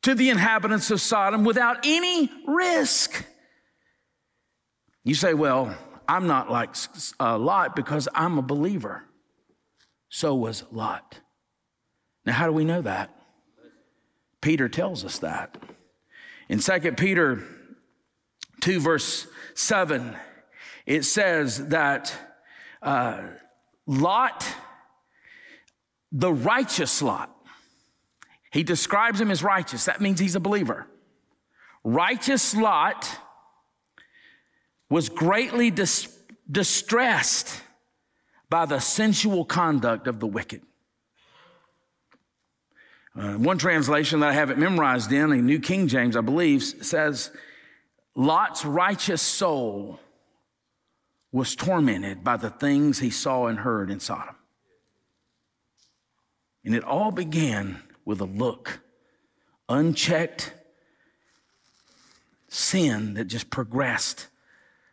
to 0.03 0.15
the 0.15 0.31
inhabitants 0.31 0.91
of 0.91 1.01
Sodom 1.01 1.45
without 1.45 1.79
any 1.85 2.31
risk. 2.47 3.25
You 5.05 5.15
say, 5.15 5.35
well, 5.35 5.77
I'm 6.09 6.27
not 6.27 6.51
like 6.51 6.75
uh, 7.19 7.39
Lot 7.39 7.75
because 7.75 8.09
I'm 8.15 8.39
a 8.39 8.43
believer. 8.43 9.05
So 10.09 10.35
was 10.35 10.65
Lot. 10.71 11.21
Now, 12.25 12.33
how 12.33 12.47
do 12.47 12.53
we 12.53 12.65
know 12.65 12.83
that? 12.83 13.11
Peter 14.41 14.69
tells 14.69 15.05
us 15.05 15.19
that. 15.21 15.57
In 16.49 16.61
2 16.61 16.93
Peter 16.93 17.45
2, 18.61 18.81
verse 18.81 19.27
7, 19.57 20.15
it 20.85 21.05
says 21.05 21.69
that 21.69 22.15
uh, 22.83 23.23
Lot, 23.87 24.47
the 26.13 26.33
righteous 26.33 27.01
Lot, 27.01 27.35
he 28.53 28.63
describes 28.63 29.21
him 29.21 29.31
as 29.31 29.43
righteous. 29.43 29.87
That 29.87 30.01
means 30.01 30.21
he's 30.21 30.37
a 30.37 30.41
believer. 30.41 30.87
Righteous 31.83 32.55
Lot 32.55 33.09
was 34.91 35.09
greatly 35.09 35.71
dis- 35.71 36.15
distressed 36.51 37.63
by 38.51 38.67
the 38.67 38.79
sensual 38.79 39.45
conduct 39.45 40.07
of 40.07 40.21
the 40.21 40.27
wicked. 40.27 40.63
Uh, 43.19 43.33
one 43.35 43.57
translation 43.57 44.21
that 44.21 44.29
I 44.29 44.33
have 44.35 44.51
it 44.51 44.59
memorized 44.59 45.11
in, 45.11 45.33
a 45.33 45.37
New 45.37 45.61
King 45.61 45.89
James, 45.89 46.15
I 46.15 46.21
believe, 46.21 46.63
says, 46.63 47.31
Lot's 48.17 48.65
righteous 48.65 49.21
soul 49.21 50.01
was 51.31 51.55
tormented 51.55 52.25
by 52.25 52.39
the 52.39 52.49
things 52.49 52.99
he 52.99 53.11
saw 53.11 53.47
and 53.47 53.59
heard 53.59 53.91
in 53.91 54.01
Sodom. 54.01 54.35
And 56.65 56.75
it 56.75 56.83
all 56.83 57.11
began 57.11 57.83
with 58.07 58.21
a 58.23 58.25
look, 58.25 58.81
unchecked 59.69 60.53
sin 62.49 63.15
that 63.15 63.27
just 63.27 63.51
progressed 63.51 64.29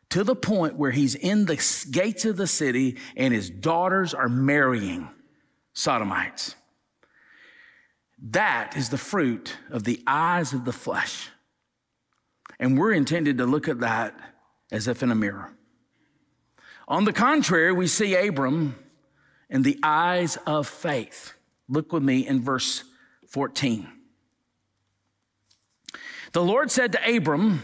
to 0.10 0.26
the 0.26 0.36
point 0.36 0.76
where 0.76 0.92
he's 0.92 1.16
in 1.16 1.46
the 1.46 1.56
gates 1.92 2.26
of 2.26 2.36
the 2.36 2.46
city 2.46 2.98
and 3.16 3.34
his 3.34 3.50
daughters 3.50 4.14
are 4.14 4.30
marrying 4.30 5.08
Sodomites. 5.72 6.56
That 8.22 8.76
is 8.76 8.90
the 8.90 8.98
fruit 8.98 9.58
of 9.72 9.86
the 9.86 10.04
eyes 10.06 10.54
of 10.54 10.66
the 10.66 10.74
flesh. 10.74 11.30
And 12.60 12.78
we're 12.78 12.94
intended 12.94 13.38
to 13.40 13.46
look 13.46 13.68
at 13.68 13.80
that 13.80 14.16
as 14.72 14.88
if 14.88 15.04
in 15.04 15.12
a 15.12 15.16
mirror. 15.16 15.52
On 16.88 17.06
the 17.06 17.14
contrary, 17.14 17.72
we 17.72 17.88
see 17.88 18.16
Abram 18.16 18.76
in 19.50 19.64
the 19.64 19.80
eyes 19.84 20.38
of 20.46 20.68
faith. 20.68 21.34
Look 21.70 21.94
with 21.94 22.04
me 22.04 22.28
in 22.28 22.42
verse 22.42 22.84
14. 23.28 23.88
The 26.34 26.44
Lord 26.44 26.72
said 26.72 26.92
to 26.94 27.16
Abram, 27.16 27.62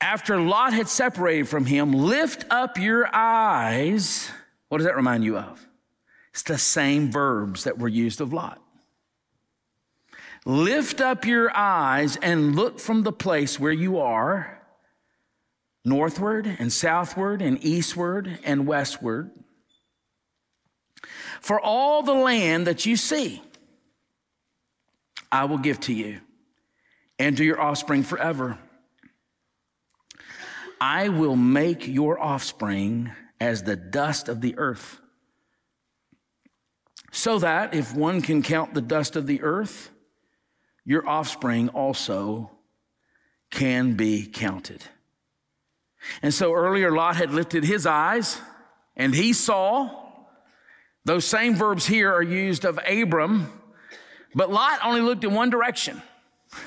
after 0.00 0.38
Lot 0.38 0.72
had 0.74 0.88
separated 0.88 1.48
from 1.48 1.64
him, 1.64 1.92
lift 1.92 2.44
up 2.50 2.76
your 2.76 3.08
eyes. 3.14 4.30
What 4.68 4.78
does 4.78 4.86
that 4.86 4.96
remind 4.96 5.24
you 5.24 5.38
of? 5.38 5.66
It's 6.32 6.42
the 6.42 6.58
same 6.58 7.10
verbs 7.10 7.64
that 7.64 7.78
were 7.78 7.88
used 7.88 8.20
of 8.20 8.32
Lot. 8.32 8.60
Lift 10.44 11.00
up 11.00 11.24
your 11.24 11.54
eyes 11.56 12.16
and 12.16 12.54
look 12.54 12.78
from 12.78 13.02
the 13.02 13.12
place 13.12 13.58
where 13.58 13.72
you 13.72 13.98
are, 13.98 14.62
northward 15.84 16.46
and 16.58 16.72
southward 16.72 17.40
and 17.40 17.64
eastward 17.64 18.38
and 18.44 18.66
westward 18.66 19.30
for 21.44 21.60
all 21.60 22.02
the 22.02 22.14
land 22.14 22.66
that 22.66 22.86
you 22.86 22.96
see, 22.96 23.42
I 25.30 25.44
will 25.44 25.58
give 25.58 25.78
to 25.80 25.92
you 25.92 26.20
and 27.18 27.36
to 27.36 27.44
your 27.44 27.60
offspring 27.60 28.02
forever. 28.02 28.58
I 30.80 31.10
will 31.10 31.36
make 31.36 31.86
your 31.86 32.18
offspring 32.18 33.12
as 33.40 33.62
the 33.62 33.76
dust 33.76 34.30
of 34.30 34.40
the 34.40 34.56
earth, 34.56 35.00
so 37.12 37.38
that 37.40 37.74
if 37.74 37.94
one 37.94 38.22
can 38.22 38.42
count 38.42 38.72
the 38.72 38.80
dust 38.80 39.14
of 39.14 39.26
the 39.26 39.42
earth, 39.42 39.90
your 40.84 41.08
offspring 41.08 41.68
also 41.70 42.50
can 43.50 43.94
be 43.94 44.26
counted. 44.26 44.82
And 46.22 46.34
so 46.34 46.52
earlier, 46.52 46.90
Lot 46.90 47.16
had 47.16 47.32
lifted 47.32 47.64
his 47.64 47.86
eyes 47.86 48.40
and 48.96 49.14
he 49.14 49.32
saw 49.32 50.04
those 51.04 51.24
same 51.24 51.54
verbs 51.54 51.86
here 51.86 52.12
are 52.12 52.22
used 52.22 52.64
of 52.64 52.78
Abram, 52.88 53.50
but 54.34 54.50
Lot 54.50 54.80
only 54.82 55.00
looked 55.00 55.24
in 55.24 55.34
one 55.34 55.50
direction 55.50 56.02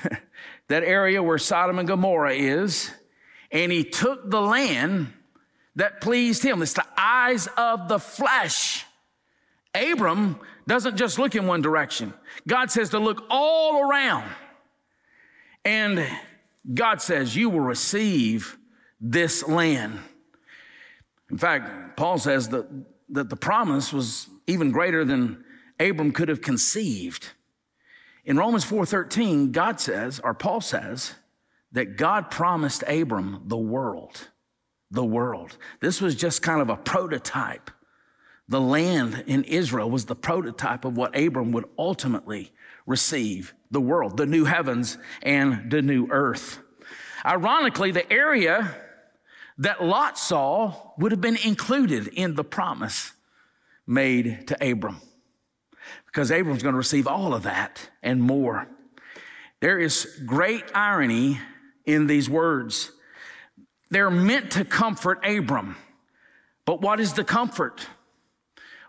that 0.68 0.84
area 0.84 1.22
where 1.22 1.38
Sodom 1.38 1.78
and 1.78 1.88
Gomorrah 1.88 2.34
is, 2.34 2.90
and 3.50 3.72
he 3.72 3.82
took 3.82 4.30
the 4.30 4.40
land 4.40 5.12
that 5.76 6.00
pleased 6.00 6.42
him. 6.42 6.62
It's 6.62 6.74
the 6.74 6.86
eyes 6.96 7.48
of 7.56 7.88
the 7.88 7.98
flesh. 7.98 8.84
Abram 9.74 10.38
doesn't 10.68 10.96
just 10.96 11.18
look 11.18 11.34
in 11.34 11.46
one 11.46 11.62
direction, 11.62 12.14
God 12.46 12.70
says 12.70 12.90
to 12.90 13.00
look 13.00 13.24
all 13.28 13.90
around. 13.90 14.30
And 15.64 16.06
God 16.72 17.02
says, 17.02 17.34
You 17.34 17.50
will 17.50 17.60
receive 17.60 18.56
this 19.00 19.46
land. 19.46 19.98
In 21.30 21.38
fact, 21.38 21.96
Paul 21.96 22.18
says 22.18 22.48
that 22.50 22.68
that 23.10 23.30
the 23.30 23.36
promise 23.36 23.92
was 23.92 24.28
even 24.46 24.70
greater 24.70 25.04
than 25.04 25.44
Abram 25.80 26.12
could 26.12 26.28
have 26.28 26.42
conceived. 26.42 27.28
In 28.24 28.36
Romans 28.36 28.64
4:13, 28.64 29.52
God 29.52 29.80
says, 29.80 30.20
or 30.22 30.34
Paul 30.34 30.60
says, 30.60 31.14
that 31.72 31.96
God 31.96 32.30
promised 32.30 32.82
Abram 32.86 33.42
the 33.46 33.58
world. 33.58 34.28
The 34.90 35.04
world. 35.04 35.56
This 35.80 36.00
was 36.00 36.14
just 36.14 36.42
kind 36.42 36.60
of 36.60 36.70
a 36.70 36.76
prototype. 36.76 37.70
The 38.48 38.60
land 38.60 39.24
in 39.26 39.44
Israel 39.44 39.90
was 39.90 40.06
the 40.06 40.16
prototype 40.16 40.84
of 40.84 40.96
what 40.96 41.18
Abram 41.18 41.52
would 41.52 41.66
ultimately 41.78 42.50
receive 42.86 43.54
the 43.70 43.80
world, 43.80 44.16
the 44.16 44.26
new 44.26 44.46
heavens 44.46 44.96
and 45.22 45.70
the 45.70 45.82
new 45.82 46.08
earth. 46.10 46.58
Ironically, 47.24 47.90
the 47.90 48.10
area 48.10 48.74
that 49.58 49.84
Lot 49.84 50.18
saw 50.18 50.92
would 50.96 51.12
have 51.12 51.20
been 51.20 51.36
included 51.44 52.08
in 52.08 52.34
the 52.34 52.44
promise 52.44 53.12
made 53.86 54.46
to 54.48 54.70
Abram. 54.70 55.00
Because 56.06 56.30
Abram's 56.30 56.62
going 56.62 56.74
to 56.74 56.78
receive 56.78 57.06
all 57.06 57.34
of 57.34 57.42
that 57.42 57.90
and 58.02 58.22
more. 58.22 58.66
There 59.60 59.78
is 59.78 60.20
great 60.24 60.64
irony 60.74 61.38
in 61.84 62.06
these 62.06 62.30
words. 62.30 62.92
They're 63.90 64.10
meant 64.10 64.52
to 64.52 64.64
comfort 64.64 65.20
Abram. 65.26 65.76
But 66.64 66.80
what 66.80 67.00
is 67.00 67.14
the 67.14 67.24
comfort? 67.24 67.86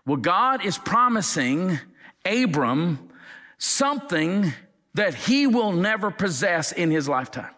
Well, 0.06 0.16
God 0.16 0.64
is 0.64 0.78
promising 0.78 1.78
Abram 2.24 3.10
something 3.58 4.52
that 4.94 5.14
he 5.14 5.46
will 5.46 5.72
never 5.72 6.10
possess 6.10 6.72
in 6.72 6.90
his 6.90 7.08
lifetime. 7.08 7.54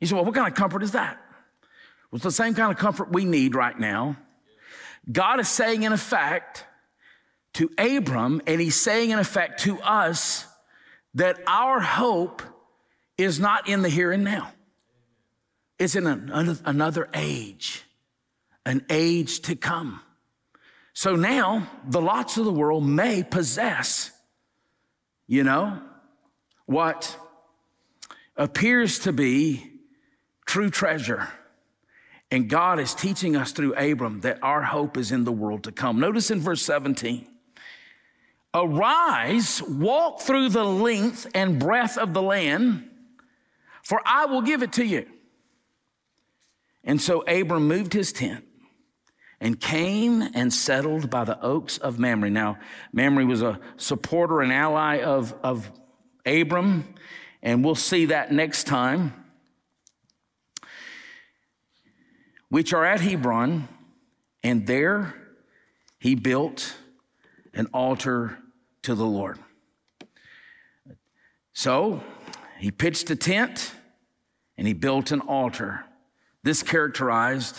You 0.00 0.06
say, 0.06 0.14
well, 0.14 0.24
what 0.24 0.34
kind 0.34 0.48
of 0.48 0.54
comfort 0.54 0.82
is 0.82 0.92
that? 0.92 1.16
Well, 2.10 2.16
it's 2.16 2.24
the 2.24 2.30
same 2.30 2.54
kind 2.54 2.72
of 2.72 2.78
comfort 2.78 3.12
we 3.12 3.24
need 3.24 3.54
right 3.54 3.78
now. 3.78 4.16
God 5.10 5.40
is 5.40 5.48
saying, 5.48 5.84
in 5.84 5.92
effect, 5.92 6.64
to 7.54 7.70
Abram, 7.78 8.42
and 8.46 8.60
he's 8.60 8.76
saying, 8.76 9.10
in 9.10 9.18
effect, 9.18 9.60
to 9.60 9.80
us, 9.80 10.46
that 11.14 11.38
our 11.46 11.80
hope 11.80 12.42
is 13.16 13.40
not 13.40 13.68
in 13.68 13.82
the 13.82 13.88
here 13.88 14.12
and 14.12 14.24
now. 14.24 14.52
It's 15.78 15.96
in 15.96 16.06
an, 16.06 16.58
another 16.64 17.08
age, 17.14 17.84
an 18.66 18.84
age 18.90 19.40
to 19.42 19.56
come. 19.56 20.00
So 20.92 21.16
now 21.16 21.68
the 21.86 22.00
lots 22.00 22.36
of 22.36 22.44
the 22.44 22.52
world 22.52 22.84
may 22.84 23.22
possess, 23.22 24.10
you 25.26 25.44
know, 25.44 25.80
what 26.66 27.16
appears 28.36 29.00
to 29.00 29.12
be 29.12 29.70
true 30.46 30.70
treasure 30.70 31.28
and 32.30 32.48
God 32.48 32.78
is 32.78 32.94
teaching 32.94 33.34
us 33.34 33.52
through 33.52 33.74
Abram 33.74 34.20
that 34.20 34.38
our 34.42 34.62
hope 34.62 34.96
is 34.96 35.10
in 35.10 35.24
the 35.24 35.32
world 35.32 35.64
to 35.64 35.72
come. 35.72 35.98
Notice 35.98 36.30
in 36.30 36.40
verse 36.40 36.62
17 36.62 37.26
Arise, 38.52 39.62
walk 39.62 40.20
through 40.20 40.48
the 40.48 40.64
length 40.64 41.26
and 41.34 41.58
breadth 41.58 41.96
of 41.96 42.14
the 42.14 42.22
land, 42.22 42.88
for 43.82 44.00
I 44.04 44.26
will 44.26 44.42
give 44.42 44.62
it 44.62 44.72
to 44.74 44.84
you. 44.84 45.06
And 46.82 47.00
so 47.00 47.20
Abram 47.22 47.68
moved 47.68 47.92
his 47.92 48.12
tent 48.12 48.44
and 49.40 49.58
came 49.58 50.22
and 50.34 50.52
settled 50.52 51.08
by 51.08 51.24
the 51.24 51.40
oaks 51.40 51.78
of 51.78 51.98
Mamre. 51.98 52.30
Now, 52.30 52.58
Mamre 52.92 53.24
was 53.24 53.42
a 53.42 53.58
supporter 53.76 54.40
and 54.40 54.52
ally 54.52 55.02
of, 55.02 55.34
of 55.42 55.70
Abram, 56.26 56.94
and 57.42 57.64
we'll 57.64 57.74
see 57.74 58.06
that 58.06 58.32
next 58.32 58.64
time, 58.64 59.14
which 62.50 62.74
are 62.74 62.84
at 62.84 63.00
Hebron, 63.00 63.68
and 64.42 64.66
there 64.66 65.14
he 65.98 66.14
built 66.14 66.76
an 67.54 67.66
altar 67.72 68.38
to 68.82 68.94
the 68.94 69.06
Lord. 69.06 69.38
So 71.52 72.02
he 72.58 72.70
pitched 72.70 73.10
a 73.10 73.16
tent 73.16 73.72
and 74.56 74.66
he 74.66 74.72
built 74.74 75.10
an 75.10 75.20
altar. 75.20 75.84
This 76.42 76.62
characterized 76.62 77.58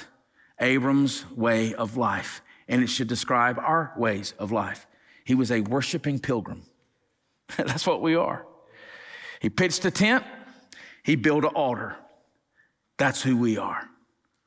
Abram's 0.61 1.25
way 1.31 1.73
of 1.73 1.97
life, 1.97 2.41
and 2.67 2.83
it 2.83 2.87
should 2.87 3.07
describe 3.07 3.59
our 3.59 3.93
ways 3.97 4.33
of 4.39 4.51
life. 4.51 4.87
He 5.25 5.35
was 5.35 5.51
a 5.51 5.61
worshiping 5.61 6.19
pilgrim. 6.19 6.63
That's 7.57 7.85
what 7.85 8.01
we 8.01 8.15
are. 8.15 8.45
He 9.39 9.49
pitched 9.49 9.83
a 9.85 9.91
tent, 9.91 10.23
he 11.03 11.15
built 11.15 11.43
an 11.43 11.51
altar. 11.51 11.97
That's 12.97 13.21
who 13.21 13.35
we 13.35 13.57
are. 13.57 13.89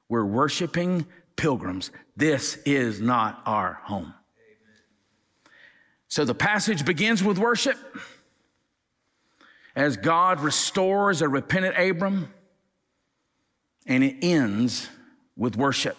We're 0.08 0.24
worshiping 0.24 1.06
pilgrims. 1.34 1.90
This 2.16 2.56
is 2.64 3.00
not 3.00 3.42
our 3.46 3.80
home. 3.82 4.14
So 6.06 6.24
the 6.24 6.34
passage 6.34 6.84
begins 6.84 7.24
with 7.24 7.38
worship 7.38 7.76
as 9.74 9.96
God 9.96 10.40
restores 10.40 11.20
a 11.22 11.28
repentant 11.28 11.76
Abram, 11.76 12.32
and 13.86 14.04
it 14.04 14.18
ends 14.22 14.88
with 15.36 15.56
worship. 15.56 15.96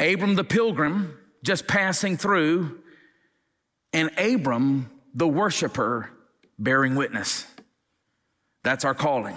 Abram 0.00 0.34
the 0.34 0.44
pilgrim 0.44 1.18
just 1.42 1.66
passing 1.66 2.16
through, 2.16 2.80
and 3.92 4.10
Abram 4.18 4.90
the 5.14 5.28
worshiper 5.28 6.10
bearing 6.58 6.94
witness. 6.94 7.46
That's 8.62 8.84
our 8.84 8.94
calling. 8.94 9.36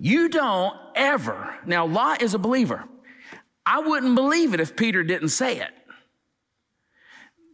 You 0.00 0.28
don't 0.28 0.76
ever, 0.94 1.54
now 1.66 1.86
Lot 1.86 2.22
is 2.22 2.34
a 2.34 2.38
believer. 2.38 2.84
I 3.64 3.80
wouldn't 3.80 4.14
believe 4.14 4.54
it 4.54 4.60
if 4.60 4.76
Peter 4.76 5.02
didn't 5.02 5.30
say 5.30 5.58
it. 5.58 5.70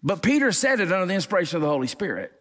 But 0.02 0.22
Peter 0.22 0.52
said 0.52 0.80
it 0.80 0.92
under 0.92 1.06
the 1.06 1.14
inspiration 1.14 1.56
of 1.56 1.62
the 1.62 1.68
Holy 1.68 1.86
Spirit. 1.86 2.32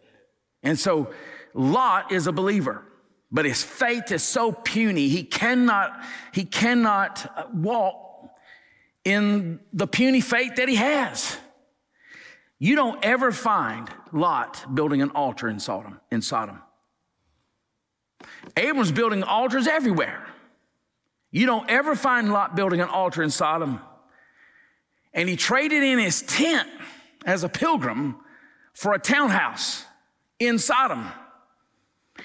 And 0.62 0.78
so 0.78 1.12
Lot 1.54 2.12
is 2.12 2.26
a 2.26 2.32
believer, 2.32 2.82
but 3.30 3.44
his 3.44 3.62
faith 3.62 4.10
is 4.12 4.22
so 4.22 4.52
puny, 4.52 5.08
he 5.08 5.22
cannot, 5.22 6.02
he 6.32 6.44
cannot 6.44 7.54
walk 7.54 8.11
in 9.04 9.60
the 9.72 9.86
puny 9.86 10.20
faith 10.20 10.56
that 10.56 10.68
he 10.68 10.76
has. 10.76 11.36
You 12.58 12.76
don't 12.76 13.04
ever 13.04 13.32
find 13.32 13.88
Lot 14.12 14.64
building 14.72 15.02
an 15.02 15.10
altar 15.10 15.48
in 15.48 15.58
Sodom, 15.58 16.00
in 16.10 16.22
Sodom. 16.22 16.60
Abram's 18.56 18.92
building 18.92 19.22
altars 19.22 19.66
everywhere. 19.66 20.26
You 21.30 21.46
don't 21.46 21.68
ever 21.68 21.96
find 21.96 22.32
Lot 22.32 22.54
building 22.54 22.80
an 22.80 22.88
altar 22.88 23.22
in 23.22 23.30
Sodom. 23.30 23.80
And 25.12 25.28
he 25.28 25.36
traded 25.36 25.82
in 25.82 25.98
his 25.98 26.22
tent 26.22 26.68
as 27.24 27.42
a 27.42 27.48
pilgrim 27.48 28.16
for 28.74 28.92
a 28.92 28.98
townhouse 28.98 29.84
in 30.38 30.58
Sodom. 30.58 31.10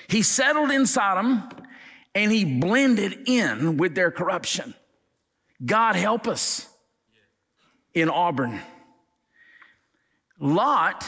He 0.08 0.22
settled 0.22 0.72
in 0.72 0.86
Sodom 0.86 1.50
and 2.14 2.32
he 2.32 2.46
blended 2.46 3.28
in 3.28 3.78
with 3.78 3.96
their 3.96 4.12
corruption. 4.12 4.74
God 5.66 5.96
help 5.96 6.28
us 6.28 6.68
in 7.94 8.10
Auburn. 8.10 8.60
Lot 10.40 11.06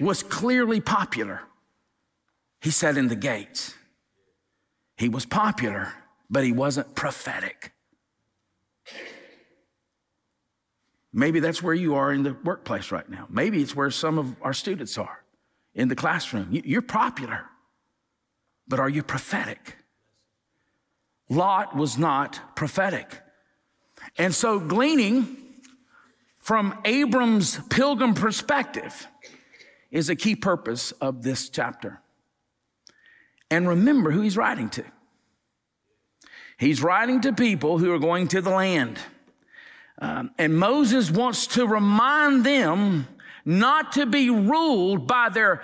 was 0.00 0.22
clearly 0.22 0.80
popular. 0.80 1.42
He 2.60 2.70
sat 2.70 2.96
in 2.96 3.08
the 3.08 3.16
gates. 3.16 3.74
He 4.96 5.08
was 5.08 5.26
popular, 5.26 5.92
but 6.30 6.44
he 6.44 6.52
wasn't 6.52 6.94
prophetic. 6.94 7.72
Maybe 11.12 11.40
that's 11.40 11.62
where 11.62 11.74
you 11.74 11.94
are 11.94 12.12
in 12.12 12.22
the 12.22 12.36
workplace 12.44 12.90
right 12.90 13.08
now. 13.08 13.26
Maybe 13.30 13.62
it's 13.62 13.74
where 13.74 13.90
some 13.90 14.18
of 14.18 14.36
our 14.42 14.52
students 14.52 14.98
are 14.98 15.24
in 15.74 15.88
the 15.88 15.96
classroom. 15.96 16.48
You're 16.50 16.82
popular, 16.82 17.44
but 18.66 18.80
are 18.80 18.88
you 18.88 19.02
prophetic? 19.02 19.76
Lot 21.28 21.76
was 21.76 21.98
not 21.98 22.56
prophetic. 22.56 23.20
And 24.16 24.34
so, 24.34 24.58
gleaning 24.58 25.36
from 26.38 26.78
Abram's 26.84 27.58
pilgrim 27.68 28.14
perspective 28.14 29.06
is 29.90 30.08
a 30.08 30.16
key 30.16 30.36
purpose 30.36 30.92
of 30.92 31.22
this 31.22 31.48
chapter. 31.48 32.00
And 33.50 33.68
remember 33.68 34.10
who 34.10 34.22
he's 34.22 34.36
writing 34.36 34.70
to. 34.70 34.84
He's 36.58 36.82
writing 36.82 37.20
to 37.22 37.32
people 37.32 37.78
who 37.78 37.92
are 37.92 37.98
going 37.98 38.28
to 38.28 38.40
the 38.40 38.50
land. 38.50 38.98
Um, 40.00 40.30
and 40.38 40.56
Moses 40.56 41.10
wants 41.10 41.46
to 41.48 41.66
remind 41.66 42.44
them 42.44 43.06
not 43.44 43.92
to 43.92 44.06
be 44.06 44.28
ruled 44.28 45.06
by 45.06 45.28
their, 45.28 45.62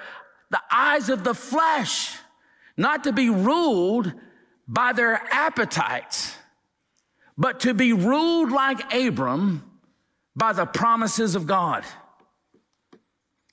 the 0.50 0.61
eyes 0.72 1.09
of 1.09 1.24
the 1.24 1.35
flesh, 1.35 2.16
not 2.76 3.04
to 3.04 3.12
be 3.12 3.28
ruled 3.28 4.12
by 4.66 4.92
their 4.92 5.20
appetites, 5.30 6.37
but 7.36 7.60
to 7.60 7.74
be 7.74 7.92
ruled 7.92 8.50
like 8.50 8.94
Abram 8.94 9.62
by 10.36 10.52
the 10.52 10.66
promises 10.66 11.34
of 11.34 11.46
God. 11.46 11.84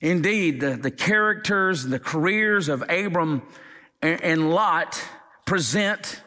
Indeed, 0.00 0.60
the, 0.60 0.76
the 0.76 0.90
characters, 0.90 1.84
the 1.84 1.98
careers 1.98 2.68
of 2.68 2.82
Abram 2.88 3.42
and, 4.00 4.22
and 4.22 4.50
Lot 4.50 5.00
present 5.46 6.22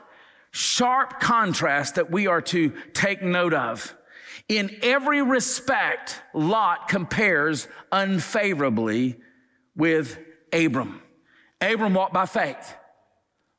sharp 0.52 1.20
contrast 1.20 1.96
that 1.96 2.10
we 2.10 2.28
are 2.28 2.42
to 2.42 2.74
take 2.94 3.22
note 3.22 3.54
of. 3.54 3.94
In 4.48 4.78
every 4.82 5.22
respect, 5.22 6.22
Lot 6.34 6.88
compares 6.88 7.68
unfavorably 7.92 9.20
with 9.76 10.18
Abram. 10.54 11.02
Abram 11.60 11.94
walked 11.94 12.14
by 12.14 12.26
faith. 12.26 12.76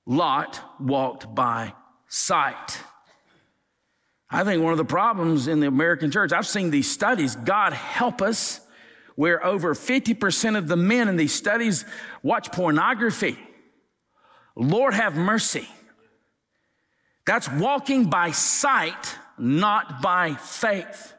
Lot 0.07 0.61
walked 0.81 1.35
by 1.35 1.75
sight. 2.09 2.79
I 4.29 4.45
think 4.45 4.63
one 4.63 4.73
of 4.73 4.79
the 4.79 4.85
problems 4.85 5.47
in 5.47 5.61
the 5.61 5.69
American 5.69 6.11
church, 6.11 6.33
I've 6.33 6.47
seen 6.47 6.71
these 6.71 6.91
studies, 6.91 7.37
God 7.37 7.73
help 7.73 8.21
us, 8.21 8.61
where 9.15 9.45
over 9.45 9.75
50% 9.75 10.59
of 10.59 10.69
the 10.69 10.77
men 10.77 11.09
in 11.09 11.17
these 11.17 11.35
studies 11.35 11.85
watch 12.23 12.51
pornography. 12.53 13.39
Lord 14.57 14.95
have 14.95 15.17
mercy. 15.17 15.69
That's 17.25 17.49
walking 17.49 18.11
by 18.11 18.31
sight 18.33 19.17
not 19.39 20.01
by 20.01 20.35
faith. 20.35 21.13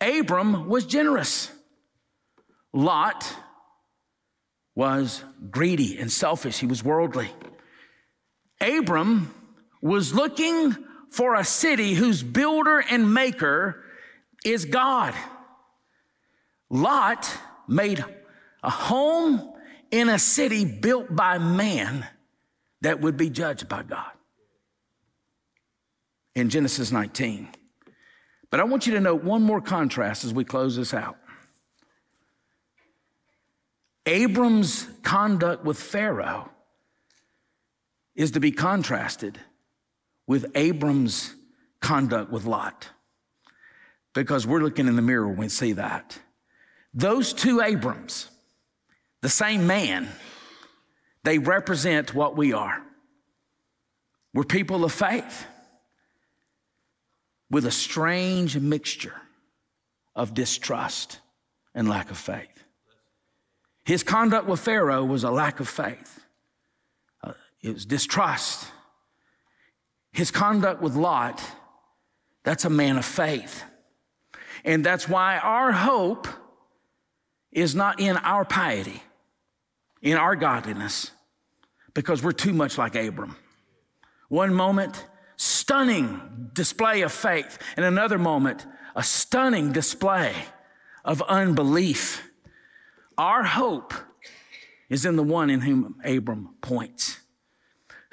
Abram 0.00 0.68
was 0.68 0.86
generous. 0.86 1.50
Lot 2.72 3.36
was 4.74 5.22
greedy 5.50 5.98
and 5.98 6.10
selfish. 6.10 6.58
He 6.58 6.66
was 6.66 6.82
worldly. 6.82 7.28
Abram 8.60 9.32
was 9.80 10.14
looking 10.14 10.76
for 11.12 11.34
a 11.34 11.44
city 11.44 11.92
whose 11.92 12.22
builder 12.22 12.82
and 12.90 13.12
maker 13.12 13.84
is 14.46 14.64
God. 14.64 15.14
Lot 16.70 17.30
made 17.68 18.02
a 18.62 18.70
home 18.70 19.52
in 19.90 20.08
a 20.08 20.18
city 20.18 20.64
built 20.64 21.14
by 21.14 21.36
man 21.36 22.06
that 22.80 23.02
would 23.02 23.18
be 23.18 23.28
judged 23.28 23.68
by 23.68 23.82
God 23.82 24.10
in 26.34 26.48
Genesis 26.48 26.90
19. 26.90 27.50
But 28.48 28.60
I 28.60 28.64
want 28.64 28.86
you 28.86 28.94
to 28.94 29.00
note 29.00 29.22
one 29.22 29.42
more 29.42 29.60
contrast 29.60 30.24
as 30.24 30.32
we 30.32 30.44
close 30.44 30.76
this 30.76 30.94
out. 30.94 31.18
Abram's 34.06 34.88
conduct 35.02 35.62
with 35.62 35.78
Pharaoh 35.78 36.50
is 38.14 38.30
to 38.30 38.40
be 38.40 38.50
contrasted 38.50 39.38
with 40.26 40.46
Abram's 40.54 41.34
conduct 41.80 42.30
with 42.30 42.44
Lot. 42.44 42.88
Because 44.14 44.46
we're 44.46 44.60
looking 44.60 44.86
in 44.86 44.96
the 44.96 45.02
mirror 45.02 45.26
when 45.26 45.36
we 45.36 45.48
see 45.48 45.72
that. 45.72 46.18
Those 46.94 47.32
two 47.32 47.62
Abrams, 47.62 48.28
the 49.22 49.28
same 49.28 49.66
man, 49.66 50.08
they 51.24 51.38
represent 51.38 52.14
what 52.14 52.36
we 52.36 52.52
are. 52.52 52.82
We're 54.34 54.44
people 54.44 54.84
of 54.84 54.92
faith 54.92 55.46
with 57.50 57.66
a 57.66 57.70
strange 57.70 58.58
mixture 58.58 59.14
of 60.14 60.34
distrust 60.34 61.20
and 61.74 61.88
lack 61.88 62.10
of 62.10 62.18
faith. 62.18 62.64
His 63.84 64.02
conduct 64.02 64.46
with 64.46 64.60
Pharaoh 64.60 65.04
was 65.04 65.24
a 65.24 65.30
lack 65.30 65.60
of 65.60 65.68
faith, 65.68 66.20
uh, 67.22 67.32
it 67.62 67.74
was 67.74 67.84
distrust. 67.86 68.66
His 70.12 70.30
conduct 70.30 70.82
with 70.82 70.94
Lot, 70.94 71.42
that's 72.44 72.64
a 72.64 72.70
man 72.70 72.98
of 72.98 73.04
faith. 73.04 73.64
And 74.64 74.84
that's 74.84 75.08
why 75.08 75.38
our 75.38 75.72
hope 75.72 76.28
is 77.50 77.74
not 77.74 78.00
in 78.00 78.16
our 78.18 78.44
piety, 78.44 79.02
in 80.00 80.16
our 80.16 80.36
godliness, 80.36 81.10
because 81.94 82.22
we're 82.22 82.32
too 82.32 82.52
much 82.52 82.78
like 82.78 82.94
Abram. 82.94 83.36
One 84.28 84.54
moment, 84.54 85.04
stunning 85.36 86.50
display 86.52 87.02
of 87.02 87.12
faith, 87.12 87.58
and 87.76 87.84
another 87.84 88.18
moment, 88.18 88.66
a 88.94 89.02
stunning 89.02 89.72
display 89.72 90.34
of 91.04 91.22
unbelief. 91.22 92.28
Our 93.18 93.42
hope 93.44 93.94
is 94.88 95.04
in 95.04 95.16
the 95.16 95.22
one 95.22 95.50
in 95.50 95.60
whom 95.60 95.96
Abram 96.04 96.54
points, 96.60 97.18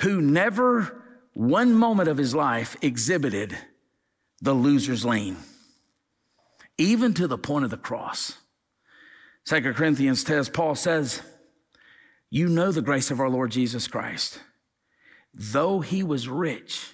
who 0.02 0.22
never 0.22 0.99
one 1.40 1.74
moment 1.74 2.10
of 2.10 2.18
his 2.18 2.36
life 2.36 2.76
exhibited 2.82 3.58
the 4.42 4.54
loser's 4.54 5.06
lane, 5.06 5.38
even 6.78 7.14
to 7.14 7.30
the 7.30 7.38
point 7.38 7.64
of 7.64 7.72
the 7.72 7.78
cross. 7.78 8.38
Second 9.46 9.74
Corinthians 9.76 10.22
says, 10.22 10.50
Paul 10.50 10.76
says, 10.76 11.22
You 12.30 12.50
know 12.50 12.74
the 12.74 12.82
grace 12.82 13.10
of 13.10 13.22
our 13.22 13.30
Lord 13.30 13.52
Jesus 13.52 13.88
Christ. 13.88 14.42
Though 15.34 15.80
he 15.80 16.04
was 16.04 16.28
rich, 16.28 16.86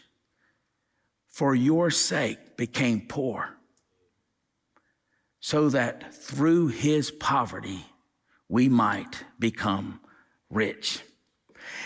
for 1.28 1.56
your 1.56 1.90
sake 1.90 2.56
became 2.56 3.08
poor, 3.08 3.50
so 5.40 5.70
that 5.70 6.14
through 6.14 6.68
his 6.68 7.10
poverty 7.10 7.84
we 8.48 8.70
might 8.70 9.24
become 9.40 10.00
rich. 10.52 11.02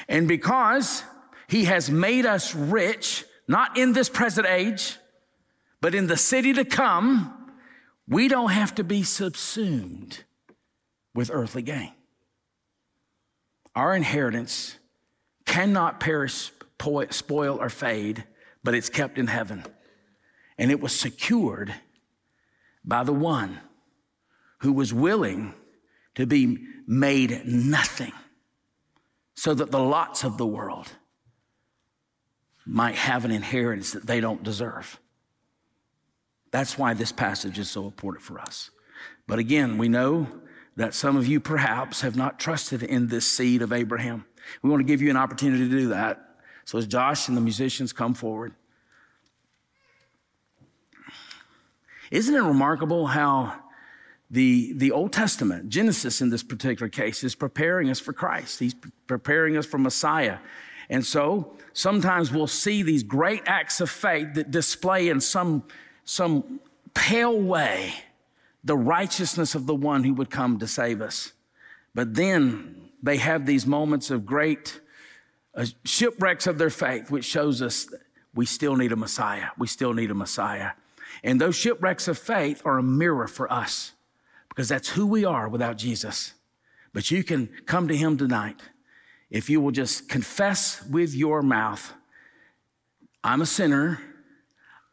And 0.09 0.27
because 0.27 1.05
he 1.49 1.65
has 1.65 1.89
made 1.89 2.27
us 2.27 2.53
rich, 2.53 3.25
not 3.47 3.75
in 3.75 3.91
this 3.93 4.07
present 4.07 4.45
age, 4.45 4.97
but 5.81 5.95
in 5.95 6.05
the 6.05 6.15
city 6.15 6.53
to 6.53 6.63
come, 6.63 7.33
we 8.07 8.27
don't 8.27 8.51
have 8.51 8.75
to 8.75 8.83
be 8.83 9.01
subsumed 9.01 10.23
with 11.15 11.31
earthly 11.33 11.63
gain. 11.63 11.91
Our 13.75 13.95
inheritance 13.95 14.77
cannot 15.47 15.99
perish, 15.99 16.51
spoil, 17.09 17.57
or 17.59 17.69
fade, 17.69 18.23
but 18.63 18.75
it's 18.75 18.89
kept 18.89 19.17
in 19.17 19.25
heaven. 19.25 19.65
And 20.59 20.69
it 20.69 20.79
was 20.79 20.97
secured 20.97 21.73
by 22.85 23.03
the 23.03 23.13
one 23.13 23.59
who 24.59 24.71
was 24.71 24.93
willing 24.93 25.55
to 26.13 26.27
be 26.27 26.59
made 26.85 27.41
nothing 27.45 28.13
so 29.33 29.55
that 29.55 29.71
the 29.71 29.79
lots 29.79 30.23
of 30.23 30.37
the 30.37 30.45
world 30.45 30.91
might 32.69 32.95
have 32.95 33.25
an 33.25 33.31
inheritance 33.31 33.93
that 33.93 34.05
they 34.05 34.21
don't 34.21 34.43
deserve. 34.43 34.99
That's 36.51 36.77
why 36.77 36.93
this 36.93 37.11
passage 37.11 37.57
is 37.57 37.69
so 37.69 37.85
important 37.85 38.23
for 38.23 38.39
us. 38.39 38.69
But 39.27 39.39
again, 39.39 39.77
we 39.77 39.89
know 39.89 40.27
that 40.75 40.93
some 40.93 41.17
of 41.17 41.27
you 41.27 41.39
perhaps 41.39 42.01
have 42.01 42.15
not 42.15 42.39
trusted 42.39 42.83
in 42.83 43.07
this 43.07 43.29
seed 43.29 43.63
of 43.63 43.73
Abraham. 43.73 44.25
We 44.61 44.69
want 44.69 44.81
to 44.81 44.85
give 44.85 45.01
you 45.01 45.09
an 45.09 45.17
opportunity 45.17 45.63
to 45.63 45.69
do 45.69 45.89
that. 45.89 46.37
So 46.65 46.77
as 46.77 46.85
Josh 46.85 47.27
and 47.27 47.35
the 47.35 47.41
musicians 47.41 47.91
come 47.91 48.13
forward, 48.13 48.53
isn't 52.11 52.33
it 52.33 52.39
remarkable 52.39 53.07
how 53.07 53.53
the, 54.31 54.73
the 54.73 54.91
Old 54.91 55.11
Testament, 55.11 55.69
Genesis 55.69 56.21
in 56.21 56.29
this 56.29 56.43
particular 56.43 56.87
case, 56.87 57.23
is 57.23 57.33
preparing 57.33 57.89
us 57.89 57.99
for 57.99 58.13
Christ. 58.13 58.59
He's 58.59 58.75
preparing 59.07 59.57
us 59.57 59.65
for 59.65 59.79
Messiah. 59.79 60.37
And 60.89 61.05
so 61.05 61.53
sometimes 61.73 62.31
we'll 62.31 62.47
see 62.47 62.81
these 62.81 63.03
great 63.03 63.43
acts 63.45 63.79
of 63.79 63.89
faith 63.89 64.33
that 64.33 64.51
display 64.51 65.09
in 65.09 65.21
some 65.21 65.63
some 66.03 66.59
pale 66.95 67.39
way 67.39 67.93
the 68.63 68.75
righteousness 68.75 69.55
of 69.55 69.67
the 69.67 69.75
one 69.75 70.03
who 70.03 70.13
would 70.15 70.29
come 70.29 70.59
to 70.59 70.67
save 70.67 71.01
us. 71.01 71.33
But 71.93 72.15
then 72.15 72.89
they 73.01 73.17
have 73.17 73.45
these 73.45 73.65
moments 73.65 74.09
of 74.11 74.25
great 74.25 74.81
uh, 75.55 75.65
shipwrecks 75.85 76.47
of 76.47 76.57
their 76.57 76.69
faith, 76.69 77.09
which 77.11 77.25
shows 77.25 77.61
us 77.61 77.87
we 78.33 78.45
still 78.45 78.75
need 78.75 78.91
a 78.91 78.95
Messiah. 78.95 79.47
We 79.57 79.67
still 79.67 79.93
need 79.93 80.11
a 80.11 80.15
Messiah. 80.15 80.71
And 81.23 81.39
those 81.39 81.55
shipwrecks 81.55 82.07
of 82.07 82.17
faith 82.17 82.61
are 82.65 82.77
a 82.77 82.83
mirror 82.83 83.27
for 83.27 83.51
us 83.51 83.93
because 84.49 84.67
that's 84.67 84.89
who 84.89 85.05
we 85.05 85.25
are 85.25 85.47
without 85.47 85.77
Jesus. 85.77 86.33
But 86.93 87.11
you 87.11 87.23
can 87.23 87.49
come 87.65 87.87
to 87.87 87.95
Him 87.95 88.17
tonight 88.17 88.61
if 89.29 89.49
you 89.49 89.61
will 89.61 89.71
just 89.71 90.09
confess 90.09 90.83
with 90.85 91.13
your 91.13 91.41
mouth, 91.41 91.93
I'm 93.23 93.41
a 93.41 93.45
sinner. 93.45 93.99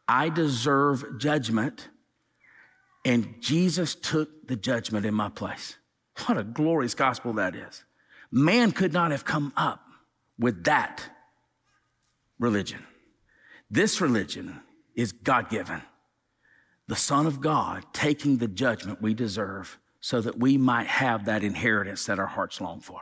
I 0.07 0.29
deserve 0.29 1.17
judgment, 1.17 1.89
and 3.03 3.35
Jesus 3.41 3.95
took 3.95 4.47
the 4.47 4.55
judgment 4.55 5.05
in 5.05 5.13
my 5.13 5.29
place. 5.29 5.75
What 6.25 6.37
a 6.37 6.43
glorious 6.43 6.93
gospel 6.93 7.33
that 7.33 7.55
is. 7.55 7.83
Man 8.31 8.71
could 8.71 8.93
not 8.93 9.11
have 9.11 9.25
come 9.25 9.53
up 9.55 9.81
with 10.39 10.63
that 10.65 11.03
religion. 12.39 12.85
This 13.69 14.01
religion 14.01 14.61
is 14.95 15.11
God 15.11 15.49
given. 15.49 15.81
The 16.87 16.95
Son 16.95 17.27
of 17.27 17.41
God 17.41 17.85
taking 17.93 18.37
the 18.37 18.47
judgment 18.47 19.01
we 19.01 19.13
deserve 19.13 19.77
so 19.99 20.21
that 20.21 20.39
we 20.39 20.57
might 20.57 20.87
have 20.87 21.25
that 21.25 21.43
inheritance 21.43 22.05
that 22.05 22.19
our 22.19 22.27
hearts 22.27 22.61
long 22.61 22.79
for. 22.79 23.01